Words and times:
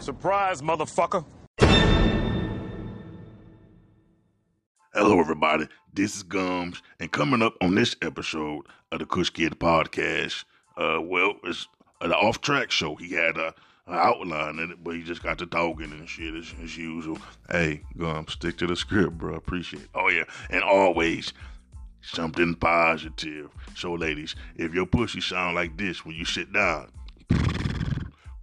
Surprise, 0.00 0.62
motherfucker. 0.62 1.24
Hello, 4.94 5.20
everybody. 5.20 5.68
This 5.92 6.16
is 6.16 6.22
Gums, 6.22 6.82
and 7.00 7.10
coming 7.10 7.42
up 7.42 7.54
on 7.60 7.74
this 7.74 7.96
episode 8.02 8.66
of 8.92 9.00
the 9.00 9.06
Kush 9.06 9.30
Kid 9.30 9.58
podcast, 9.58 10.44
uh, 10.76 11.00
well, 11.02 11.34
it's 11.44 11.66
an 12.00 12.12
off-track 12.12 12.70
show. 12.70 12.94
He 12.94 13.12
had 13.12 13.36
a, 13.36 13.52
a 13.86 13.92
outline 13.92 14.58
in 14.60 14.70
it, 14.70 14.84
but 14.84 14.94
he 14.94 15.02
just 15.02 15.22
got 15.22 15.38
to 15.38 15.46
talking 15.46 15.90
and 15.92 16.08
shit 16.08 16.34
as, 16.34 16.54
as 16.62 16.76
usual. 16.76 17.18
Hey, 17.50 17.82
Gums, 17.96 18.32
stick 18.32 18.56
to 18.58 18.66
the 18.66 18.76
script, 18.76 19.18
bro. 19.18 19.34
Appreciate 19.34 19.82
it. 19.82 19.88
Oh 19.94 20.08
yeah, 20.08 20.24
and 20.50 20.62
always 20.62 21.32
something 22.00 22.54
positive. 22.54 23.50
So, 23.76 23.94
ladies, 23.94 24.36
if 24.56 24.72
your 24.72 24.86
pussy 24.86 25.20
sound 25.20 25.56
like 25.56 25.76
this 25.76 26.04
when 26.04 26.14
you 26.14 26.24
sit 26.24 26.52
down, 26.52 26.90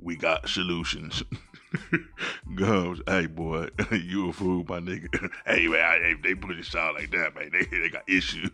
we 0.06 0.16
got 0.16 0.48
solutions. 0.48 1.24
Gums, 2.56 3.02
hey 3.08 3.26
boy, 3.26 3.68
you 3.92 4.30
a 4.30 4.34
fool, 4.34 4.64
my 4.70 4.80
nigga. 4.80 5.32
hey 5.46 5.68
man, 5.68 5.82
I, 5.82 5.98
hey, 5.98 6.16
they 6.24 6.36
pussy 6.36 6.62
sound 6.62 6.96
like 6.96 7.12
that, 7.12 7.36
man. 7.36 7.50
They 7.52 7.66
they 7.66 7.90
got 7.90 8.08
issues. 8.08 8.52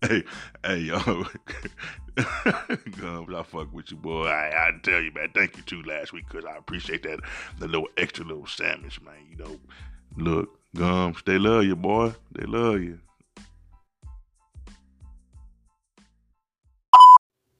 hey, 0.00 0.22
hey 0.64 0.78
yo, 0.78 1.26
Gums, 3.00 3.34
I 3.34 3.42
fuck 3.42 3.72
with 3.72 3.90
you, 3.90 3.96
boy. 3.96 4.28
I 4.28 4.68
I 4.68 4.70
tell 4.82 5.00
you, 5.00 5.10
man. 5.12 5.30
Thank 5.34 5.56
you 5.56 5.62
too 5.64 5.82
last 5.82 6.12
week, 6.12 6.28
cause 6.28 6.44
I 6.44 6.56
appreciate 6.56 7.02
that 7.02 7.20
the 7.58 7.66
little 7.66 7.88
extra 7.96 8.24
little 8.24 8.46
sandwich, 8.46 9.02
man. 9.02 9.26
You 9.28 9.36
know, 9.36 9.60
look, 10.16 10.60
Gums, 10.76 11.22
they 11.26 11.38
love 11.38 11.64
you, 11.64 11.74
boy. 11.74 12.14
They 12.32 12.46
love 12.46 12.80
you. 12.80 13.00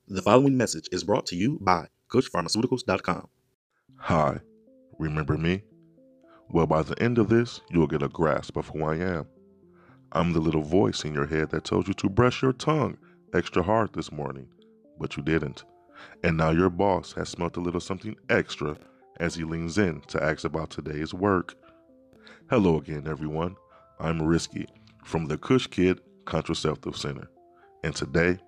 The 0.07 0.23
following 0.23 0.57
message 0.57 0.89
is 0.93 1.05
brought 1.05 1.27
to 1.27 1.37
you 1.37 1.59
by 1.61 1.89
KushPharmaceuticals.com. 2.09 3.29
Hi, 3.97 4.39
remember 4.99 5.37
me? 5.37 5.63
Well, 6.49 6.67
by 6.67 6.83
the 6.83 7.01
end 7.03 7.19
of 7.19 7.29
this, 7.29 7.61
you'll 7.71 7.87
get 7.87 8.03
a 8.03 8.09
grasp 8.09 8.57
of 8.57 8.69
who 8.69 8.85
I 8.85 8.97
am. 8.97 9.27
I'm 10.13 10.33
the 10.33 10.41
little 10.41 10.63
voice 10.63 11.05
in 11.05 11.13
your 11.13 11.27
head 11.27 11.51
that 11.51 11.65
told 11.65 11.87
you 11.87 11.93
to 11.95 12.09
brush 12.09 12.41
your 12.41 12.55
tongue 12.55 12.97
extra 13.35 13.63
hard 13.63 13.93
this 13.93 14.11
morning, 14.11 14.49
but 14.99 15.19
you 15.19 15.23
didn't. 15.23 15.65
And 16.25 16.39
now 16.39 16.51
your 16.51 16.71
boss 16.71 17.13
has 17.13 17.29
smelt 17.29 17.59
a 17.59 17.61
little 17.61 17.81
something 17.81 18.17
extra 18.31 18.79
as 19.21 19.35
he 19.35 19.45
leans 19.45 19.77
in 19.77 20.01
to 20.03 20.23
ask 20.23 20.45
about 20.45 20.71
today's 20.71 21.13
work. 21.13 21.57
Hello 22.49 22.79
again, 22.79 23.07
everyone. 23.07 23.55
I'm 24.01 24.23
Risky 24.23 24.67
from 25.05 25.27
the 25.27 25.37
Kush 25.37 25.67
Kid 25.67 26.01
Contraceptive 26.25 26.97
Center. 26.97 27.29
And 27.85 27.95
today, 27.95 28.39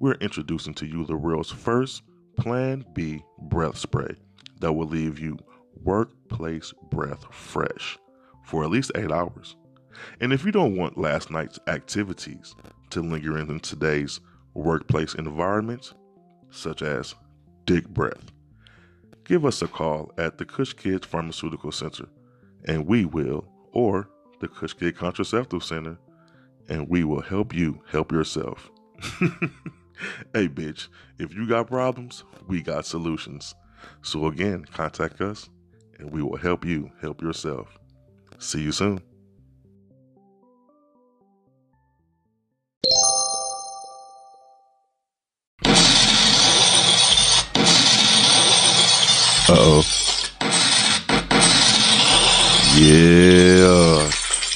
we're 0.00 0.14
introducing 0.14 0.74
to 0.74 0.86
you 0.86 1.04
the 1.04 1.16
world's 1.16 1.52
first 1.52 2.02
Plan 2.36 2.84
B 2.92 3.22
breath 3.38 3.78
spray 3.78 4.14
that 4.60 4.72
will 4.72 4.86
leave 4.86 5.18
you 5.18 5.38
workplace 5.82 6.72
breath 6.90 7.24
fresh 7.32 7.98
for 8.44 8.64
at 8.64 8.70
least 8.70 8.92
eight 8.94 9.12
hours. 9.12 9.56
And 10.20 10.32
if 10.32 10.44
you 10.44 10.52
don't 10.52 10.76
want 10.76 10.98
last 10.98 11.30
night's 11.30 11.58
activities 11.66 12.54
to 12.90 13.00
linger 13.00 13.38
in 13.38 13.60
today's 13.60 14.20
workplace 14.54 15.14
environment, 15.14 15.94
such 16.50 16.82
as 16.82 17.14
dick 17.64 17.88
breath, 17.88 18.32
give 19.24 19.44
us 19.44 19.62
a 19.62 19.68
call 19.68 20.12
at 20.18 20.38
the 20.38 20.44
Kush 20.44 20.72
Kids 20.72 21.06
Pharmaceutical 21.06 21.72
Center 21.72 22.08
and 22.66 22.86
we 22.86 23.04
will, 23.04 23.44
or 23.72 24.08
the 24.40 24.48
Kush 24.48 24.74
Kid 24.74 24.96
Contraceptive 24.96 25.62
Center, 25.62 25.98
and 26.68 26.88
we 26.88 27.04
will 27.04 27.20
help 27.20 27.54
you 27.54 27.80
help 27.90 28.10
yourself. 28.10 28.70
hey, 30.34 30.48
bitch, 30.48 30.88
if 31.18 31.34
you 31.34 31.46
got 31.46 31.68
problems, 31.68 32.24
we 32.46 32.62
got 32.62 32.86
solutions. 32.86 33.54
So, 34.02 34.26
again, 34.26 34.64
contact 34.64 35.20
us 35.20 35.48
and 35.98 36.10
we 36.10 36.22
will 36.22 36.36
help 36.36 36.64
you 36.64 36.90
help 37.00 37.22
yourself. 37.22 37.78
See 38.38 38.62
you 38.62 38.72
soon. 38.72 39.00
Uh 49.46 49.56
oh. 49.58 49.82
Yeah. 52.76 54.03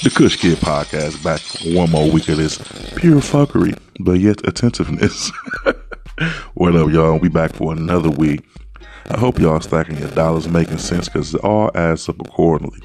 The 0.08 0.14
Kush 0.14 0.36
Kid 0.36 0.56
podcast 0.56 1.22
back 1.22 1.42
one 1.76 1.90
more 1.90 2.10
week 2.10 2.30
of 2.30 2.38
this 2.38 2.56
pure 2.96 3.20
fuckery, 3.20 3.78
but 4.00 4.14
yet 4.14 4.40
attentiveness. 4.48 5.30
what 6.54 6.74
up, 6.74 6.88
y'all? 6.88 7.18
We 7.18 7.28
back 7.28 7.52
for 7.52 7.74
another 7.74 8.08
week. 8.08 8.40
I 9.10 9.18
hope 9.18 9.38
y'all 9.38 9.60
stacking 9.60 9.98
your 9.98 10.08
dollars 10.12 10.48
making 10.48 10.78
sense 10.78 11.10
because 11.10 11.34
it 11.34 11.44
all 11.44 11.70
adds 11.74 12.08
up 12.08 12.18
accordingly. 12.20 12.80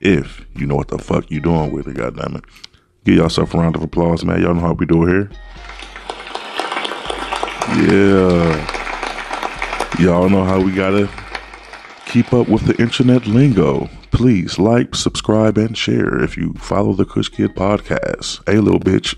If 0.00 0.44
you 0.56 0.66
know 0.66 0.74
what 0.74 0.88
the 0.88 0.98
fuck 0.98 1.30
you 1.30 1.40
doing 1.40 1.70
with 1.70 1.86
it, 1.86 1.96
goddammit. 1.96 2.42
Give 3.04 3.14
yourself 3.14 3.54
a 3.54 3.58
round 3.58 3.76
of 3.76 3.84
applause, 3.84 4.24
man. 4.24 4.42
Y'all 4.42 4.54
know 4.54 4.62
how 4.62 4.72
we 4.72 4.84
do 4.84 5.06
here. 5.06 5.30
Yeah. 7.86 8.66
Y'all 10.00 10.28
know 10.28 10.42
how 10.42 10.60
we 10.60 10.72
gotta 10.72 11.08
keep 12.06 12.32
up 12.32 12.48
with 12.48 12.64
the 12.64 12.74
internet 12.82 13.28
lingo. 13.28 13.88
Please 14.10 14.58
like, 14.58 14.94
subscribe, 14.94 15.58
and 15.58 15.76
share 15.76 16.22
if 16.22 16.36
you 16.36 16.54
follow 16.54 16.92
the 16.92 17.04
Kush 17.04 17.28
Kid 17.28 17.54
podcast. 17.54 18.40
Hey, 18.46 18.58
little 18.58 18.80
bitch. 18.80 19.14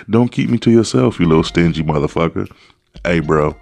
Don't 0.10 0.32
keep 0.32 0.48
me 0.50 0.58
to 0.58 0.70
yourself, 0.70 1.18
you 1.18 1.26
little 1.26 1.44
stingy 1.44 1.82
motherfucker. 1.82 2.50
Hey, 3.04 3.20
bro. 3.20 3.56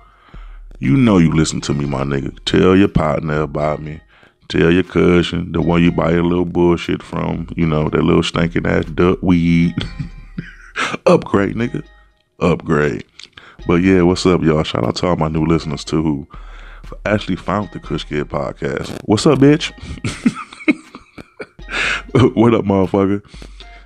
You 0.78 0.96
know 0.96 1.18
you 1.18 1.32
listen 1.32 1.60
to 1.62 1.74
me, 1.74 1.86
my 1.86 2.02
nigga. 2.02 2.38
Tell 2.44 2.76
your 2.76 2.88
partner 2.88 3.40
about 3.42 3.80
me. 3.80 4.00
Tell 4.48 4.70
your 4.70 4.84
cousin, 4.84 5.52
the 5.52 5.60
one 5.60 5.82
you 5.82 5.90
buy 5.90 6.12
your 6.12 6.22
little 6.22 6.44
bullshit 6.44 7.02
from, 7.02 7.48
you 7.56 7.66
know, 7.66 7.88
that 7.88 8.02
little 8.02 8.22
stinking 8.22 8.66
ass 8.66 8.84
duck 8.84 9.18
weed. 9.22 9.74
Upgrade, 11.06 11.56
nigga. 11.56 11.82
Upgrade. 12.38 13.04
But 13.66 13.76
yeah, 13.76 14.02
what's 14.02 14.26
up, 14.26 14.42
y'all? 14.42 14.62
Shout 14.62 14.84
out 14.84 14.96
to 14.96 15.08
all 15.08 15.16
my 15.16 15.28
new 15.28 15.44
listeners 15.44 15.82
too 15.82 16.02
who 16.02 16.28
actually 17.04 17.36
found 17.36 17.70
the 17.72 17.80
Kush 17.80 18.04
Kid 18.04 18.28
podcast. 18.28 18.98
What's 19.04 19.26
up, 19.26 19.38
bitch? 19.38 19.72
what 22.34 22.54
up, 22.54 22.64
motherfucker? 22.64 23.22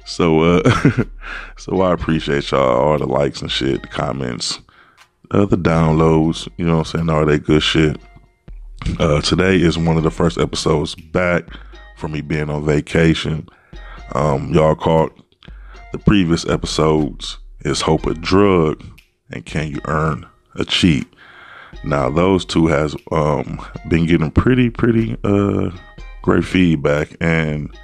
So, 0.05 0.41
uh, 0.41 1.05
so 1.56 1.81
I 1.83 1.93
appreciate 1.93 2.50
y'all, 2.50 2.61
all 2.61 2.99
the 2.99 3.06
likes 3.06 3.43
and 3.43 3.50
shit, 3.50 3.83
the 3.83 3.88
comments, 3.88 4.61
uh, 5.31 5.47
the 5.47 5.56
downloads, 5.56 6.49
you 6.56 6.66
know 6.66 6.78
what 6.78 6.94
I'm 6.94 7.06
saying, 7.06 7.11
all 7.11 7.27
that 7.27 7.44
good 7.44 7.62
shit. 7.62 8.00
Uh, 8.99 9.21
today 9.21 9.56
is 9.56 9.78
one 9.78 9.97
of 9.97 10.03
the 10.03 10.11
first 10.11 10.38
episodes 10.38 10.94
back 10.94 11.44
from 11.97 12.12
me 12.12 12.21
being 12.21 12.50
on 12.50 12.65
vacation. 12.65 13.47
Um, 14.15 14.53
y'all 14.53 14.75
caught 14.75 15.17
the 15.93 15.99
previous 15.99 16.49
episodes 16.49 17.38
is 17.61 17.81
Hope 17.81 18.06
a 18.06 18.15
Drug 18.15 18.82
and 19.31 19.44
Can 19.44 19.69
You 19.69 19.81
Earn 19.84 20.27
a 20.56 20.65
Cheat? 20.65 21.06
Now 21.84 22.10
those 22.10 22.44
two 22.44 22.66
has 22.66 22.94
um, 23.10 23.64
been 23.88 24.06
getting 24.06 24.31
pretty 24.31 24.70
pretty 24.70 25.16
uh, 25.25 25.70
great 26.22 26.44
feedback, 26.44 27.16
and 27.20 27.75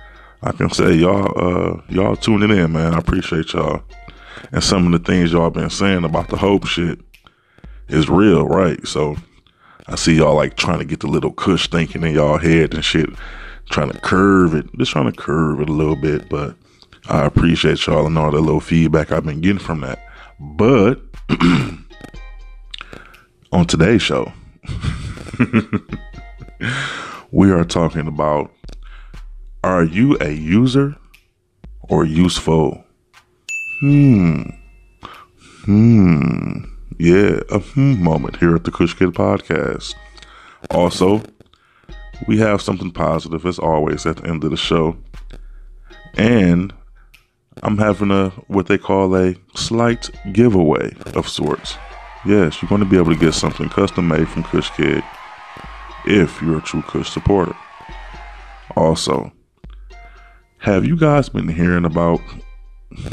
I 0.43 0.53
can 0.53 0.71
say 0.71 0.93
y'all 0.93 1.33
uh, 1.37 1.81
y'all 1.89 2.17
tuning 2.17 2.57
in, 2.57 2.73
man. 2.73 2.95
I 2.95 2.99
appreciate 2.99 3.53
y'all, 3.53 3.83
and 4.53 4.63
some 4.63 4.87
of 4.87 4.93
the 4.93 5.07
things 5.07 5.33
y'all 5.33 5.51
been 5.51 5.71
saying 5.71 6.05
about 6.05 6.29
the 6.29 6.37
hope 6.37 6.67
shit 6.67 7.01
is 7.89 8.09
real, 8.09 8.47
right? 8.47 8.87
So 8.87 9.17
I 9.87 9.97
see 9.97 10.17
y'all 10.17 10.37
like 10.37 10.57
trying 10.57 10.81
to 10.81 10.85
get 10.85 11.01
the 11.01 11.07
little 11.07 11.33
Kush 11.33 11.69
thinking 11.69 12.03
in 12.03 12.15
y'all 12.15 12.39
head 12.39 12.75
and 12.75 12.85
shit, 12.85 13.09
trying 13.71 13.91
to 13.91 13.99
curve 14.01 14.55
it, 14.55 14.67
just 14.77 14.93
trying 14.93 15.11
to 15.11 15.19
curve 15.19 15.61
it 15.61 15.69
a 15.69 15.73
little 15.73 15.97
bit, 15.97 16.29
but. 16.29 16.55
I 17.09 17.25
appreciate 17.25 17.87
y'all 17.87 18.05
and 18.07 18.19
all 18.19 18.33
the 18.33 18.41
little 18.41 18.59
feedback 18.59 19.13
I've 19.13 19.25
been 19.25 19.41
getting 19.41 19.61
from 19.61 19.81
that. 19.83 20.01
But 20.41 21.01
on 23.53 23.67
today's 23.67 24.03
show, 24.03 24.33
we 27.31 27.51
are 27.51 27.65
talking 27.65 28.07
about 28.07 28.53
are 29.65 29.85
you 29.85 30.17
a 30.21 30.31
user 30.31 30.97
or 31.89 32.05
useful? 32.05 32.85
Hmm. 33.81 34.43
Hmm. 35.65 36.65
Yeah, 36.99 37.41
a 37.51 37.59
hmm 37.59 38.03
moment 38.03 38.37
here 38.37 38.55
at 38.55 38.65
the 38.65 38.71
Kush 38.71 38.95
Kid 38.95 39.11
Podcast. 39.11 39.95
Also, 40.71 41.23
we 42.27 42.39
have 42.39 42.63
something 42.63 42.91
positive 42.91 43.45
as 43.45 43.59
always 43.59 44.07
at 44.07 44.17
the 44.19 44.29
end 44.29 44.45
of 44.45 44.51
the 44.51 44.57
show. 44.57 44.97
And 46.15 46.73
I'm 47.63 47.79
having 47.79 48.11
a 48.11 48.31
what 48.49 48.67
they 48.67 48.79
call 48.79 49.15
a 49.17 49.35
slight 49.55 50.11
giveaway 50.33 50.95
of 51.15 51.29
sorts. 51.29 51.77
Yes, 52.27 52.61
you're 52.61 52.69
going 52.69 52.81
to 52.81 52.89
be 52.89 52.97
able 52.97 53.13
to 53.13 53.19
get 53.19 53.35
something 53.35 53.69
custom 53.69 54.09
made 54.09 54.29
from 54.29 54.43
Kush 54.43 54.71
Kid 54.71 55.05
if 56.07 56.43
you're 56.43 56.59
a 56.59 56.63
true 56.63 56.83
Kush 56.83 57.09
supporter. 57.09 57.55
Also, 58.77 59.33
have 60.59 60.85
you 60.85 60.97
guys 60.97 61.29
been 61.29 61.49
hearing 61.49 61.85
about? 61.85 62.21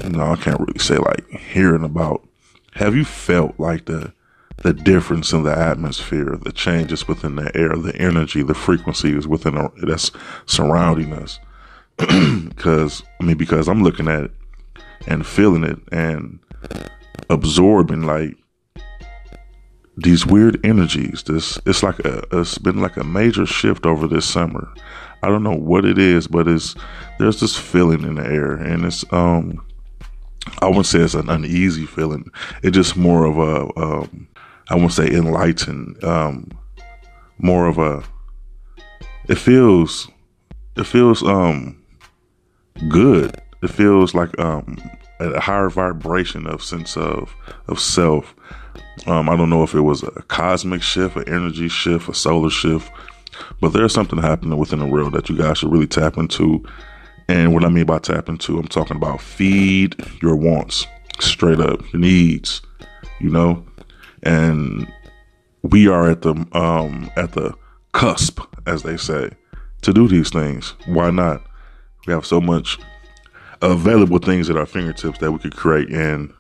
No, 0.10 0.32
I 0.32 0.36
can't 0.36 0.60
really 0.60 0.80
say 0.80 0.98
like 0.98 1.30
hearing 1.30 1.84
about. 1.84 2.28
Have 2.74 2.96
you 2.96 3.06
felt 3.06 3.60
like 3.60 3.86
the 3.86 4.14
the 4.58 4.74
difference 4.74 5.32
in 5.32 5.44
the 5.44 5.56
atmosphere, 5.56 6.38
the 6.42 6.52
changes 6.52 7.08
within 7.08 7.36
the 7.36 7.56
air, 7.56 7.76
the 7.76 7.96
energy, 7.98 8.42
the 8.42 8.54
frequencies 8.54 9.28
within 9.28 9.56
the, 9.56 9.72
that's 9.84 10.12
surrounding 10.46 11.14
us. 11.14 11.40
Because 12.50 13.04
I 13.20 13.26
mean, 13.26 13.38
because 13.38 13.68
I'm 13.68 13.84
looking 13.84 14.08
at 14.08 14.24
it 14.26 14.32
and 15.06 15.26
feeling 15.26 15.64
it 15.64 15.80
and 15.92 16.40
absorbing 17.30 18.04
like 18.04 18.38
these 19.98 20.26
weird 20.26 20.64
energies. 20.66 21.24
This 21.24 21.60
it's 21.66 21.84
like 21.84 22.00
a 22.00 22.24
it's 22.32 22.58
been 22.58 22.82
like 22.82 22.98
a 22.98 23.04
major 23.04 23.46
shift 23.46 23.86
over 23.86 24.08
this 24.08 24.26
summer. 24.26 24.74
I 25.22 25.28
don't 25.30 25.44
know 25.44 25.56
what 25.56 25.86
it 25.86 25.98
is, 25.98 26.28
but 26.28 26.48
it's 26.48 26.76
there's 27.20 27.40
this 27.40 27.58
feeling 27.58 28.04
in 28.04 28.16
the 28.16 28.26
air, 28.26 28.54
and 28.54 28.86
it's 28.86 29.06
um 29.14 29.66
I 30.62 30.68
wouldn't 30.68 30.86
say 30.86 31.00
it's 31.00 31.14
an 31.14 31.30
uneasy 31.30 31.86
feeling. 31.86 32.30
It's 32.62 32.76
just 32.76 32.98
more 32.98 33.26
of 33.26 33.38
a 33.38 33.80
um, 33.80 34.28
I 34.70 34.76
won't 34.76 34.94
say 34.94 35.08
enlightened, 35.08 36.04
um, 36.04 36.50
more 37.38 37.68
of 37.68 37.78
a. 37.78 38.04
It 39.28 39.36
feels, 39.36 40.10
it 40.76 40.86
feels 40.86 41.24
um, 41.24 41.82
good. 42.90 43.40
It 43.62 43.70
feels 43.70 44.14
like 44.14 44.38
um, 44.40 44.78
a 45.20 45.40
higher 45.40 45.70
vibration 45.70 46.48
of 46.48 46.64
sense 46.64 46.98
of 46.98 47.36
of 47.68 47.80
self. 47.80 48.36
Um, 49.08 49.30
I 49.30 49.36
don't 49.36 49.50
know 49.50 49.64
if 49.64 49.74
it 49.74 49.82
was 49.82 50.04
a 50.04 50.22
cosmic 50.28 50.82
shift, 50.82 51.16
an 51.16 51.28
energy 51.28 51.68
shift, 51.68 52.08
a 52.10 52.14
solar 52.14 52.50
shift, 52.50 52.92
but 53.60 53.70
there's 53.70 53.94
something 53.94 54.20
happening 54.20 54.58
within 54.58 54.80
the 54.80 54.86
world 54.86 55.14
that 55.14 55.30
you 55.30 55.38
guys 55.38 55.58
should 55.58 55.72
really 55.72 55.88
tap 55.88 56.18
into. 56.18 56.64
And 57.28 57.54
what 57.54 57.66
I 57.66 57.70
mean 57.70 57.86
by 57.86 58.00
tap 58.00 58.30
into, 58.30 58.60
I'm 58.60 58.68
talking 58.68 58.98
about 58.98 59.22
feed 59.22 59.96
your 60.22 60.36
wants 60.36 60.86
straight 61.20 61.60
up, 61.60 61.82
needs, 61.94 62.62
you 63.20 63.30
know, 63.30 63.66
and 64.24 64.88
we 65.62 65.88
are 65.88 66.10
at 66.10 66.22
the 66.22 66.32
um 66.52 67.10
at 67.16 67.34
the 67.34 67.54
cusp, 67.94 68.40
as 68.66 68.84
they 68.84 68.98
say, 68.98 69.30
to 69.82 69.94
do 69.94 70.08
these 70.08 70.30
things. 70.30 70.74
Why 70.86 71.10
not? 71.10 71.42
We 72.06 72.14
have 72.14 72.26
so 72.26 72.42
much 72.42 72.78
available 73.62 74.18
things 74.18 74.50
at 74.50 74.58
our 74.58 74.66
fingertips 74.66 75.20
that 75.20 75.32
we 75.32 75.40
could 75.40 75.56
create 75.56 75.90
and 75.90 76.34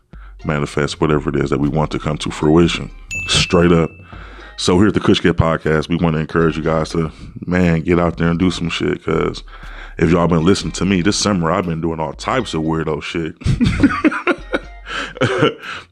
manifest 0.46 1.00
whatever 1.02 1.30
it 1.30 1.36
is 1.36 1.50
that 1.50 1.60
we 1.60 1.70
want 1.70 1.92
to 1.92 2.00
come 2.00 2.18
to 2.20 2.32
fruition. 2.32 2.92
Straight 3.28 3.72
up. 3.72 3.92
So 4.58 4.78
here 4.78 4.88
at 4.88 4.94
the 4.94 5.00
Kush 5.00 5.20
Kid 5.20 5.36
Podcast, 5.36 5.90
we 5.90 5.98
want 5.98 6.16
to 6.16 6.20
encourage 6.20 6.58
you 6.58 6.64
guys 6.64 6.90
to, 6.90 7.12
man, 7.46 7.82
get 7.82 8.00
out 8.00 8.18
there 8.18 8.30
and 8.30 8.38
do 8.40 8.52
some 8.52 8.70
shit. 8.70 9.00
Because 9.00 9.44
if 9.98 10.12
y'all 10.12 10.28
been 10.28 10.46
listening 10.46 10.74
to 10.74 10.86
me 10.86 11.02
this 11.02 11.18
summer, 11.18 11.52
I've 11.52 11.66
been 11.66 11.82
doing 11.82 12.00
all 12.00 12.14
types 12.14 12.54
of 12.54 12.62
weirdo 12.62 13.02
shit. 13.02 13.38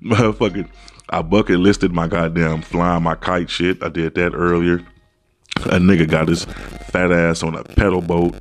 Motherfucking, 0.02 0.70
I 1.10 1.22
bucket 1.22 1.60
listed 1.60 1.92
my 1.92 2.08
goddamn 2.08 2.62
flying 2.62 3.04
my 3.04 3.16
kite 3.16 3.50
shit. 3.50 3.82
I 3.84 3.90
did 3.90 4.16
that 4.16 4.34
earlier. 4.34 4.86
A 5.66 5.80
nigga 5.80 6.08
got 6.10 6.28
his 6.28 6.46
fat 6.46 7.12
ass 7.12 7.44
on 7.44 7.56
a 7.56 7.64
pedal 7.64 8.02
boat. 8.02 8.36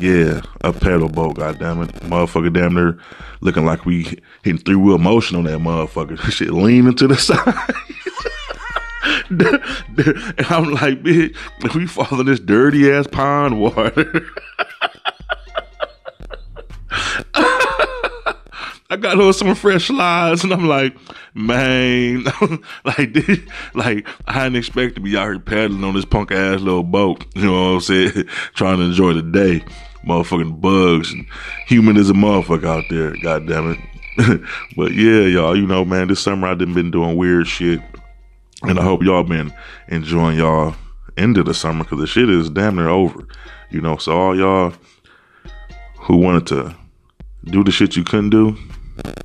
Yeah, 0.00 0.40
a 0.62 0.72
pedal 0.72 1.10
boat, 1.10 1.36
goddamn 1.36 1.82
it. 1.82 1.90
Motherfucker 1.96 2.50
damn 2.50 2.72
near 2.72 2.98
looking 3.42 3.66
like 3.66 3.84
we 3.84 4.04
hitting 4.42 4.56
three 4.56 4.74
wheel 4.74 4.96
motion 4.96 5.36
on 5.36 5.44
that 5.44 5.58
motherfucker. 5.58 6.18
Shit 6.32 6.54
leaning 6.54 6.94
to 6.94 7.06
the 7.06 7.16
side. 7.18 7.54
and 9.28 10.46
I'm 10.50 10.72
like, 10.72 11.02
bitch, 11.02 11.36
if 11.64 11.74
we 11.74 11.86
fall 11.86 12.18
in 12.18 12.26
this 12.26 12.40
dirty 12.40 12.90
ass 12.90 13.06
pond 13.08 13.60
water. 13.60 14.24
I 18.92 18.96
got 18.96 19.20
on 19.20 19.32
some 19.34 19.54
fresh 19.54 19.86
slides, 19.86 20.42
and 20.42 20.52
I'm 20.52 20.66
like, 20.66 20.96
man, 21.34 22.24
like 22.84 23.12
this, 23.12 23.38
like 23.74 24.06
I 24.26 24.44
didn't 24.44 24.56
expect 24.56 24.94
to 24.94 25.00
be 25.00 25.16
out 25.16 25.26
here 25.26 25.38
paddling 25.38 25.84
on 25.84 25.94
this 25.94 26.06
punk 26.06 26.32
ass 26.32 26.60
little 26.60 26.82
boat. 26.82 27.24
You 27.36 27.44
know 27.44 27.52
what 27.52 27.74
I'm 27.74 27.80
saying? 27.82 28.24
Trying 28.54 28.78
to 28.78 28.84
enjoy 28.84 29.12
the 29.12 29.22
day. 29.22 29.62
Motherfucking 30.04 30.60
bugs 30.60 31.12
and 31.12 31.26
human 31.66 31.96
a 31.96 32.00
motherfucker 32.00 32.64
out 32.64 32.84
there. 32.90 33.14
God 33.22 33.46
damn 33.46 33.72
it. 33.72 33.78
but 34.76 34.92
yeah, 34.92 35.22
y'all, 35.22 35.56
you 35.56 35.66
know, 35.66 35.84
man, 35.84 36.08
this 36.08 36.20
summer 36.20 36.48
I 36.48 36.54
done 36.54 36.74
been 36.74 36.90
doing 36.90 37.16
weird 37.16 37.46
shit, 37.46 37.80
and 38.62 38.78
I 38.78 38.82
hope 38.82 39.02
y'all 39.02 39.22
been 39.22 39.52
enjoying 39.88 40.38
y'all 40.38 40.74
into 41.16 41.42
the 41.42 41.54
summer 41.54 41.84
because 41.84 42.00
the 42.00 42.06
shit 42.06 42.28
is 42.28 42.50
damn 42.50 42.76
near 42.76 42.88
over. 42.88 43.26
You 43.70 43.80
know, 43.80 43.96
so 43.98 44.18
all 44.18 44.36
y'all 44.36 44.72
who 45.96 46.16
wanted 46.16 46.46
to 46.48 46.76
do 47.44 47.62
the 47.62 47.70
shit 47.70 47.96
you 47.96 48.04
couldn't 48.04 48.30
do 48.30 48.56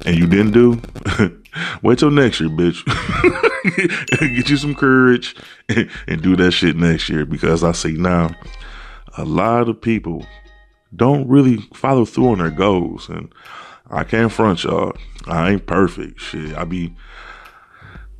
and 0.05 0.15
you 0.15 0.27
didn't 0.27 0.51
do, 0.51 0.81
wait 1.81 1.99
till 1.99 2.11
next 2.11 2.39
year, 2.39 2.49
bitch. 2.49 2.83
Get 4.35 4.49
you 4.49 4.57
some 4.57 4.75
courage 4.75 5.35
and, 5.67 5.89
and 6.07 6.21
do 6.21 6.35
that 6.35 6.51
shit 6.51 6.75
next 6.75 7.09
year 7.09 7.25
because 7.25 7.63
I 7.63 7.71
see 7.71 7.93
now 7.93 8.35
a 9.17 9.25
lot 9.25 9.69
of 9.69 9.81
people 9.81 10.25
don't 10.95 11.27
really 11.27 11.57
follow 11.73 12.05
through 12.05 12.29
on 12.29 12.37
their 12.39 12.51
goals. 12.51 13.09
And 13.09 13.33
I 13.89 14.03
can't 14.03 14.31
front 14.31 14.63
y'all. 14.63 14.95
I 15.27 15.51
ain't 15.51 15.65
perfect. 15.65 16.19
Shit. 16.19 16.55
I 16.55 16.63
be 16.63 16.95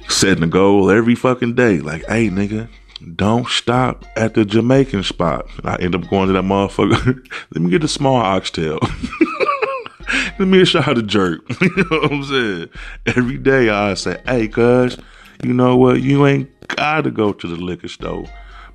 setting 0.07 0.43
a 0.43 0.47
goal 0.47 0.89
every 0.89 1.15
fucking 1.15 1.55
day. 1.55 1.79
Like, 1.79 2.05
hey, 2.05 2.29
nigga, 2.29 2.67
don't 3.15 3.47
stop 3.47 4.05
at 4.15 4.33
the 4.33 4.45
Jamaican 4.45 5.03
spot. 5.03 5.47
I 5.63 5.75
end 5.77 5.95
up 5.95 6.07
going 6.09 6.27
to 6.27 6.33
that 6.33 6.43
motherfucker. 6.43 7.27
Let 7.51 7.61
me 7.61 7.69
get 7.69 7.83
a 7.83 7.87
small 7.87 8.17
oxtail. 8.17 8.79
Let 10.39 10.47
me 10.47 10.63
show 10.65 10.81
how 10.81 10.93
to 10.93 11.01
jerk. 11.01 11.41
you 11.61 11.69
know 11.77 11.99
what 11.99 12.11
I'm 12.11 12.23
saying? 12.23 12.69
Every 13.05 13.37
day 13.37 13.69
I 13.69 13.93
say, 13.95 14.21
hey, 14.25 14.47
cuz, 14.47 14.97
you 15.43 15.53
know 15.53 15.75
what? 15.75 16.01
You 16.01 16.25
ain't 16.25 16.67
gotta 16.67 17.11
go 17.11 17.33
to 17.33 17.47
the 17.47 17.55
liquor 17.55 17.87
store. 17.87 18.25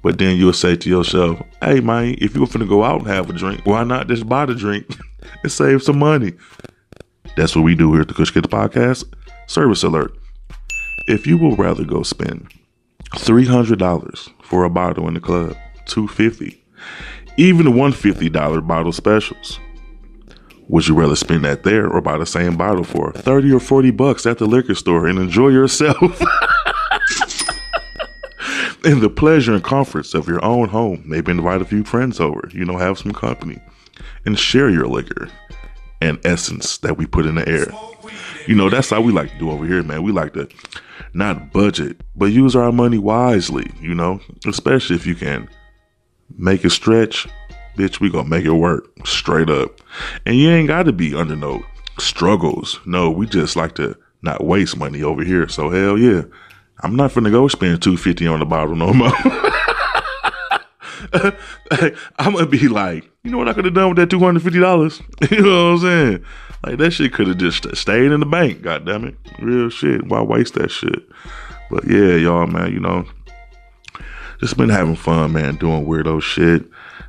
But 0.02 0.18
then 0.18 0.36
you'll 0.36 0.52
say 0.52 0.76
to 0.76 0.88
yourself, 0.88 1.42
hey, 1.60 1.80
man, 1.80 2.16
if 2.18 2.34
you 2.34 2.40
were 2.40 2.46
finna 2.46 2.68
go 2.68 2.84
out 2.84 3.00
and 3.00 3.08
have 3.08 3.28
a 3.28 3.32
drink, 3.32 3.66
why 3.66 3.84
not 3.84 4.08
just 4.08 4.28
buy 4.28 4.46
the 4.46 4.54
drink 4.54 4.86
and 5.42 5.52
save 5.52 5.82
some 5.82 5.98
money? 5.98 6.32
That's 7.36 7.54
what 7.54 7.62
we 7.62 7.74
do 7.74 7.92
here 7.92 8.02
at 8.02 8.08
the 8.08 8.14
Kush 8.14 8.30
Kid 8.30 8.44
Podcast. 8.44 9.04
Service 9.46 9.82
alert. 9.82 10.16
If 11.06 11.26
you 11.26 11.36
would 11.38 11.58
rather 11.58 11.84
go 11.84 12.02
spend 12.02 12.52
$300 13.16 14.30
for 14.42 14.64
a 14.64 14.70
bottle 14.70 15.08
in 15.08 15.14
the 15.14 15.20
club, 15.20 15.56
250 15.86 16.60
even 17.40 17.64
the 17.64 17.72
$150 17.72 18.66
bottle 18.66 18.92
specials, 18.92 19.58
would 20.68 20.86
you 20.86 20.94
rather 20.94 21.16
spend 21.16 21.44
that 21.44 21.62
there 21.62 21.88
or 21.88 22.00
buy 22.00 22.18
the 22.18 22.26
same 22.26 22.56
bottle 22.56 22.84
for 22.84 23.12
30 23.12 23.52
or 23.52 23.60
40 23.60 23.90
bucks 23.92 24.26
at 24.26 24.38
the 24.38 24.46
liquor 24.46 24.74
store 24.74 25.06
and 25.06 25.18
enjoy 25.18 25.48
yourself? 25.48 26.22
in 28.84 29.00
the 29.00 29.10
pleasure 29.10 29.54
and 29.54 29.64
comforts 29.64 30.14
of 30.14 30.28
your 30.28 30.44
own 30.44 30.68
home. 30.68 31.02
Maybe 31.06 31.30
invite 31.30 31.62
a 31.62 31.64
few 31.64 31.84
friends 31.84 32.20
over, 32.20 32.48
you 32.52 32.64
know, 32.64 32.76
have 32.76 32.98
some 32.98 33.12
company 33.12 33.60
and 34.24 34.38
share 34.38 34.70
your 34.70 34.86
liquor 34.86 35.28
and 36.00 36.18
essence 36.24 36.78
that 36.78 36.96
we 36.96 37.06
put 37.06 37.26
in 37.26 37.34
the 37.34 37.48
air. 37.48 37.66
You 38.46 38.54
know, 38.54 38.70
that's 38.70 38.90
how 38.90 39.00
we 39.00 39.12
like 39.12 39.30
to 39.32 39.38
do 39.38 39.50
over 39.50 39.66
here, 39.66 39.82
man. 39.82 40.02
We 40.02 40.12
like 40.12 40.32
to 40.34 40.48
not 41.12 41.52
budget, 41.52 42.00
but 42.16 42.26
use 42.26 42.56
our 42.56 42.72
money 42.72 42.98
wisely, 42.98 43.70
you 43.80 43.94
know, 43.94 44.20
especially 44.46 44.96
if 44.96 45.06
you 45.06 45.14
can 45.14 45.48
make 46.36 46.64
it 46.64 46.70
stretch 46.70 47.26
bitch, 47.76 48.00
we 48.00 48.10
gonna 48.10 48.28
make 48.28 48.44
it 48.44 48.52
work 48.52 48.84
straight 49.06 49.48
up. 49.48 49.80
And 50.26 50.36
you 50.36 50.50
ain't 50.50 50.68
got 50.68 50.84
to 50.84 50.92
be 50.92 51.14
under 51.14 51.36
no 51.36 51.64
struggles. 51.98 52.78
No, 52.86 53.10
we 53.10 53.26
just 53.26 53.56
like 53.56 53.74
to 53.76 53.96
not 54.22 54.44
waste 54.44 54.76
money 54.76 55.02
over 55.02 55.24
here. 55.24 55.48
So 55.48 55.70
hell 55.70 55.96
yeah, 55.96 56.22
I'm 56.82 56.96
not 56.96 57.10
finna 57.10 57.30
go 57.30 57.48
spend 57.48 57.82
two 57.82 57.96
fifty 57.96 58.26
on 58.26 58.40
the 58.40 58.46
bottle 58.46 58.76
no 58.76 58.92
more. 58.92 59.12
I'm 62.18 62.34
gonna 62.34 62.46
be 62.46 62.68
like, 62.68 63.10
you 63.22 63.30
know 63.30 63.38
what 63.38 63.48
I 63.48 63.52
could 63.52 63.64
have 63.64 63.74
done 63.74 63.88
with 63.90 63.98
that 63.98 64.10
two 64.10 64.18
hundred 64.18 64.42
fifty 64.42 64.60
dollars? 64.60 65.00
you 65.30 65.42
know 65.42 65.72
what 65.72 65.72
I'm 65.72 65.78
saying? 65.78 66.24
Like 66.64 66.78
that 66.78 66.90
shit 66.92 67.12
could 67.12 67.28
have 67.28 67.38
just 67.38 67.74
stayed 67.76 68.12
in 68.12 68.20
the 68.20 68.26
bank. 68.26 68.62
God 68.62 68.86
damn 68.86 69.04
it, 69.04 69.14
real 69.40 69.70
shit. 69.70 70.06
Why 70.06 70.22
waste 70.22 70.54
that 70.54 70.70
shit? 70.70 71.02
But 71.70 71.86
yeah, 71.86 72.16
y'all, 72.16 72.46
man, 72.46 72.72
you 72.72 72.80
know, 72.80 73.04
just 74.40 74.56
been 74.56 74.68
having 74.68 74.96
fun, 74.96 75.32
man, 75.32 75.56
doing 75.56 75.86
weirdo 75.86 76.22
shit 76.22 76.64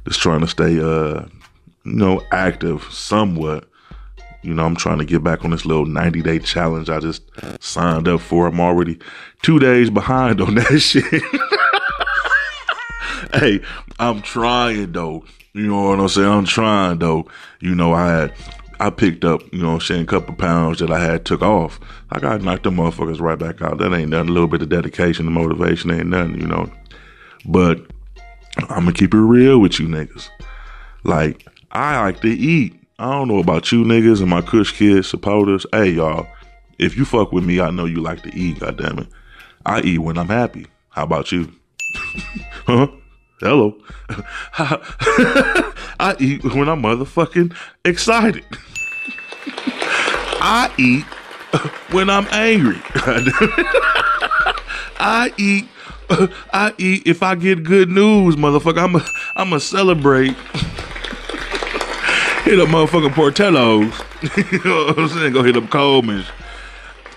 just 0.08 0.20
trying 0.20 0.42
to 0.42 0.48
stay, 0.48 0.80
uh, 0.80 1.26
you 1.86 1.94
know, 1.94 2.24
active 2.32 2.84
somewhat. 2.92 3.68
You 4.44 4.54
know, 4.54 4.66
I'm 4.66 4.76
trying 4.76 4.98
to 5.00 5.06
get 5.06 5.24
back 5.24 5.46
on 5.46 5.52
this 5.52 5.66
little 5.66 5.86
90 5.86 6.22
day 6.22 6.40
challenge 6.40 6.90
I 6.90 7.00
just 7.00 7.24
signed 7.60 8.08
up 8.08 8.22
for. 8.22 8.48
I'm 8.48 8.60
already 8.60 9.00
two 9.42 9.60
days 9.60 9.90
behind 9.90 10.42
on 10.42 10.56
that 10.56 10.80
shit. 10.80 11.24
hey, 13.34 13.62
I'm 14.00 14.22
trying 14.22 14.92
though. 14.92 15.24
You 15.54 15.68
know 15.68 15.90
what 15.90 16.00
I'm 16.00 16.08
saying? 16.08 16.28
I'm 16.28 16.46
trying 16.46 17.00
though. 17.00 17.28
You 17.60 17.76
know, 17.76 17.94
I 17.94 18.08
had 18.08 18.34
I 18.80 18.90
picked 18.90 19.24
up, 19.24 19.44
you 19.54 19.62
know 19.62 19.74
I'm 19.74 19.80
saying, 19.80 20.02
a 20.04 20.08
couple 20.08 20.34
pounds 20.34 20.80
that 20.80 20.90
I 20.90 21.00
had 21.00 21.24
took 21.24 21.44
off. 21.44 21.80
I 22.10 22.20
got 22.20 22.42
knocked 22.42 22.64
them 22.64 22.78
motherfuckers 22.78 23.22
right 23.22 23.38
back 23.38 23.62
out. 23.62 23.78
That 23.78 23.94
ain't 23.94 24.10
nothing. 24.10 24.30
A 24.30 24.32
little 24.32 24.48
bit 24.48 24.64
of 24.64 24.70
dedication 24.70 25.28
and 25.28 25.36
motivation 25.36 25.92
ain't 25.92 26.08
nothing, 26.08 26.42
you 26.42 26.48
know. 26.48 26.68
But 27.46 27.80
I'm 28.58 28.86
gonna 28.86 28.94
keep 28.94 29.14
it 29.14 29.20
real 29.20 29.60
with 29.60 29.80
you 29.80 29.88
niggas. 29.88 30.30
Like, 31.04 31.46
I 31.72 32.02
like 32.02 32.22
to 32.22 32.30
eat. 32.30 32.81
I 33.02 33.14
don't 33.14 33.30
know 33.30 33.40
about 33.40 33.72
you 33.72 33.84
niggas 33.84 34.22
and 34.22 34.30
my 34.30 34.42
Kush 34.42 34.74
Kids 34.74 35.08
supporters. 35.08 35.66
Hey, 35.74 35.90
y'all, 35.90 36.28
if 36.78 36.96
you 36.96 37.04
fuck 37.04 37.32
with 37.32 37.44
me, 37.44 37.60
I 37.60 37.72
know 37.72 37.86
you 37.86 38.00
like 38.00 38.22
to 38.22 38.36
eat, 38.36 38.58
goddammit. 38.58 39.08
I 39.66 39.82
eat 39.82 39.98
when 39.98 40.20
I'm 40.20 40.28
happy. 40.28 40.68
How 40.90 41.06
about 41.06 41.32
you? 41.32 41.52
huh? 42.68 42.90
Hello. 43.40 43.76
I 46.00 46.16
eat 46.20 46.44
when 46.44 46.70
I'm 46.70 46.84
motherfucking 46.84 47.56
excited. 47.86 48.46
I 50.40 50.72
eat 50.78 51.06
when 51.92 52.08
I'm 52.08 52.28
angry. 52.30 52.80
I 55.00 55.34
eat. 55.40 55.68
I 56.54 56.72
eat 56.78 57.08
if 57.08 57.24
I 57.24 57.34
get 57.34 57.64
good 57.64 57.90
news, 57.90 58.36
motherfucker. 58.36 58.84
I'm 58.84 58.96
a, 58.98 59.06
I'm 59.36 59.54
a 59.54 59.60
celebrate. 59.60 60.36
Hit 62.44 62.60
up 62.60 62.70
motherfucking 62.70 63.14
Portillo's. 63.14 63.94
you 64.52 64.64
know 64.64 64.86
what 64.86 65.00
I'm 65.00 65.08
saying? 65.10 65.34
Go 65.34 65.44
hit 65.44 65.58
up 65.58 65.70
Coleman's. 65.70 66.28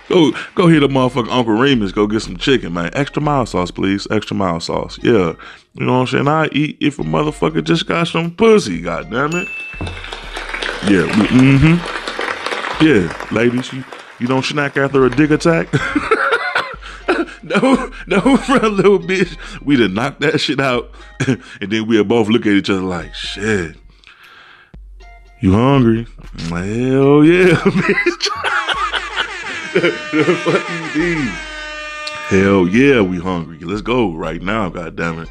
Go 0.07 0.31
go 0.53 0.67
hit 0.67 0.83
up 0.83 0.91
motherfucking 0.91 1.31
Uncle 1.31 1.53
Remus. 1.53 1.91
Go 1.91 2.07
get 2.07 2.21
some 2.21 2.37
chicken, 2.37 2.73
man. 2.73 2.91
Extra 2.93 3.21
mild 3.21 3.49
sauce, 3.49 3.71
please. 3.71 4.07
Extra 4.11 4.35
mild 4.35 4.63
sauce. 4.63 4.99
Yeah. 5.01 5.33
You 5.73 5.85
know 5.85 5.93
what 5.93 5.99
I'm 5.99 6.07
saying? 6.07 6.27
I 6.27 6.47
eat 6.51 6.77
if 6.79 6.99
a 6.99 7.03
motherfucker 7.03 7.63
just 7.63 7.87
got 7.87 8.07
some 8.07 8.35
pussy. 8.35 8.81
God 8.81 9.09
damn 9.09 9.33
it. 9.33 9.47
Yeah. 10.87 11.07
Mm-hmm. 11.07 12.05
Yeah, 12.81 13.27
ladies, 13.31 13.71
you 13.71 13.85
you 14.19 14.27
don't 14.27 14.43
snack 14.43 14.75
after 14.75 15.05
a 15.05 15.09
dick 15.09 15.31
attack. 15.31 15.73
no, 17.43 17.91
no, 18.05 18.37
for 18.37 18.57
a 18.57 18.69
little 18.69 18.99
bitch. 18.99 19.37
We 19.63 19.77
done 19.77 19.93
knock 19.93 20.19
that 20.19 20.39
shit 20.39 20.59
out, 20.59 20.91
and 21.25 21.41
then 21.61 21.87
we'll 21.87 22.03
both 22.03 22.27
look 22.27 22.45
at 22.45 22.51
each 22.51 22.69
other 22.69 22.81
like, 22.81 23.13
shit. 23.15 23.77
You 25.41 25.53
hungry? 25.53 26.07
Hell 26.49 27.23
yeah, 27.23 27.55
bitch. 27.55 28.29
the 29.73 30.23
fuck 30.43 30.95
you 30.95 31.15
Hell 32.27 32.67
yeah, 32.67 33.01
we 33.01 33.19
hungry. 33.19 33.59
Let's 33.59 33.81
go 33.81 34.13
right 34.13 34.41
now, 34.41 34.69
god 34.69 34.95
damn 34.95 35.19
it. 35.19 35.29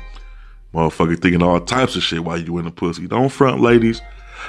Motherfucker 0.73 1.21
thinking 1.21 1.43
all 1.43 1.61
types 1.61 1.97
of 1.97 2.03
shit 2.03 2.25
while 2.25 2.39
you 2.39 2.59
in 2.59 2.65
the 2.65 2.71
pussy. 2.71 3.07
Don't 3.07 3.31
front, 3.31 3.61
ladies 3.61 4.01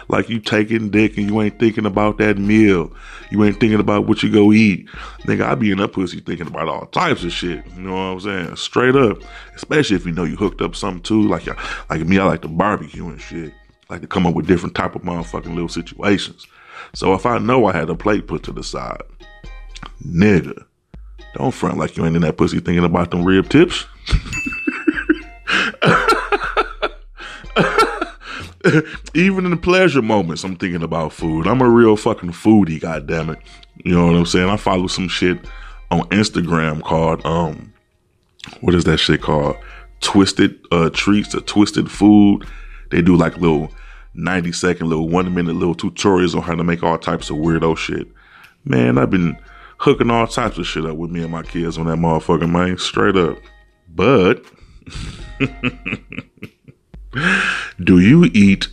like 0.08 0.30
you 0.30 0.40
taking 0.40 0.90
dick 0.90 1.18
and 1.18 1.28
you 1.28 1.42
ain't 1.42 1.60
thinking 1.60 1.86
about 1.86 2.18
that 2.18 2.38
meal. 2.38 2.92
You 3.32 3.44
ain't 3.44 3.60
thinking 3.60 3.80
about 3.80 4.08
what 4.08 4.24
you 4.24 4.32
go 4.32 4.54
eat. 4.54 4.88
Nigga, 5.24 5.44
I 5.44 5.56
be 5.56 5.72
in 5.72 5.78
that 5.80 5.94
pussy 5.94 6.20
thinking 6.20 6.48
about 6.48 6.68
all 6.68 6.86
types 6.88 7.24
of 7.24 7.32
shit. 7.32 7.66
You 7.76 7.82
know 7.82 7.94
what 7.94 8.00
I'm 8.00 8.20
saying? 8.20 8.56
Straight 8.56 8.96
up. 8.96 9.18
Especially 9.56 9.96
if 9.96 10.06
you 10.06 10.12
know 10.12 10.24
you 10.24 10.36
hooked 10.36 10.62
up 10.62 10.76
something 10.76 11.02
too. 11.02 11.28
Like 11.28 11.48
like 11.90 12.02
me, 12.02 12.20
I 12.20 12.26
like 12.26 12.42
to 12.44 12.48
barbecue 12.48 13.08
and 13.08 13.20
shit. 13.20 13.54
Like 13.90 14.02
to 14.02 14.08
come 14.08 14.26
up 14.26 14.34
with 14.34 14.48
different 14.48 14.76
type 14.76 14.96
of 14.96 15.04
motherfucking 15.04 15.54
little 15.54 15.70
situations. 15.70 16.48
So 16.94 17.14
if 17.14 17.26
I 17.26 17.38
know 17.38 17.66
I 17.66 17.74
had 17.74 17.90
a 17.90 17.96
plate 17.96 18.28
put 18.28 18.44
to 18.44 18.52
the 18.52 18.64
side, 18.64 19.02
nigga, 20.06 20.66
don't 21.36 21.52
front 21.52 21.78
like 21.78 21.98
you 21.98 22.06
ain't 22.06 22.16
in 22.16 22.22
that 22.24 22.38
pussy 22.38 22.60
thinking 22.60 22.86
about 22.86 23.12
them 23.12 23.26
rib 23.26 23.50
tips. 23.50 23.86
even 29.14 29.46
in 29.46 29.52
the 29.52 29.60
pleasure 29.62 30.02
moments, 30.02 30.44
I'm 30.44 30.56
thinking 30.56 30.84
about 30.84 31.14
food. 31.14 31.48
I'm 31.48 31.62
a 31.62 31.70
real 31.70 31.96
fucking 31.96 32.32
foodie, 32.32 32.80
goddamn 32.80 33.30
it. 33.32 33.40
You 33.84 33.94
know 33.94 34.08
what 34.08 34.16
I'm 34.16 34.26
saying? 34.26 34.50
I 34.50 34.58
follow 34.58 34.88
some 34.88 35.08
shit 35.08 35.38
on 35.92 36.02
Instagram 36.10 36.82
called 36.82 37.24
um, 37.26 37.74
what 38.62 38.74
is 38.74 38.84
that 38.86 38.98
shit 38.98 39.22
called? 39.22 39.58
Twisted 40.02 40.60
uh 40.72 40.90
treats 40.92 41.34
or 41.36 41.42
twisted 41.42 41.90
food. 41.90 42.46
They 42.96 43.02
do 43.02 43.18
like 43.18 43.36
little 43.40 43.74
90 44.14 44.54
second, 44.54 44.88
little 44.88 45.10
one 45.10 45.34
minute 45.34 45.56
little 45.56 45.76
tutorials 45.76 46.34
on 46.34 46.44
how 46.44 46.56
to 46.56 46.64
make 46.64 46.82
all 46.82 46.98
types 46.98 47.30
of 47.30 47.36
weirdo 47.36 47.78
shit. 47.78 48.08
Man, 48.64 48.98
I've 48.98 49.10
been 49.10 49.38
hooking 49.80 50.10
all 50.10 50.28
types 50.28 50.58
of 50.58 50.66
shit 50.66 50.86
up 50.86 50.96
with 50.96 51.12
me 51.12 51.22
and 51.22 51.30
my 51.30 51.44
kids 51.44 51.78
on 51.78 51.88
that 51.88 51.98
motherfucking 51.98 52.50
man, 52.50 52.78
straight 52.78 53.18
up. 53.18 53.38
But 53.94 54.46
do 57.84 58.00
you 58.00 58.32
eat 58.34 58.70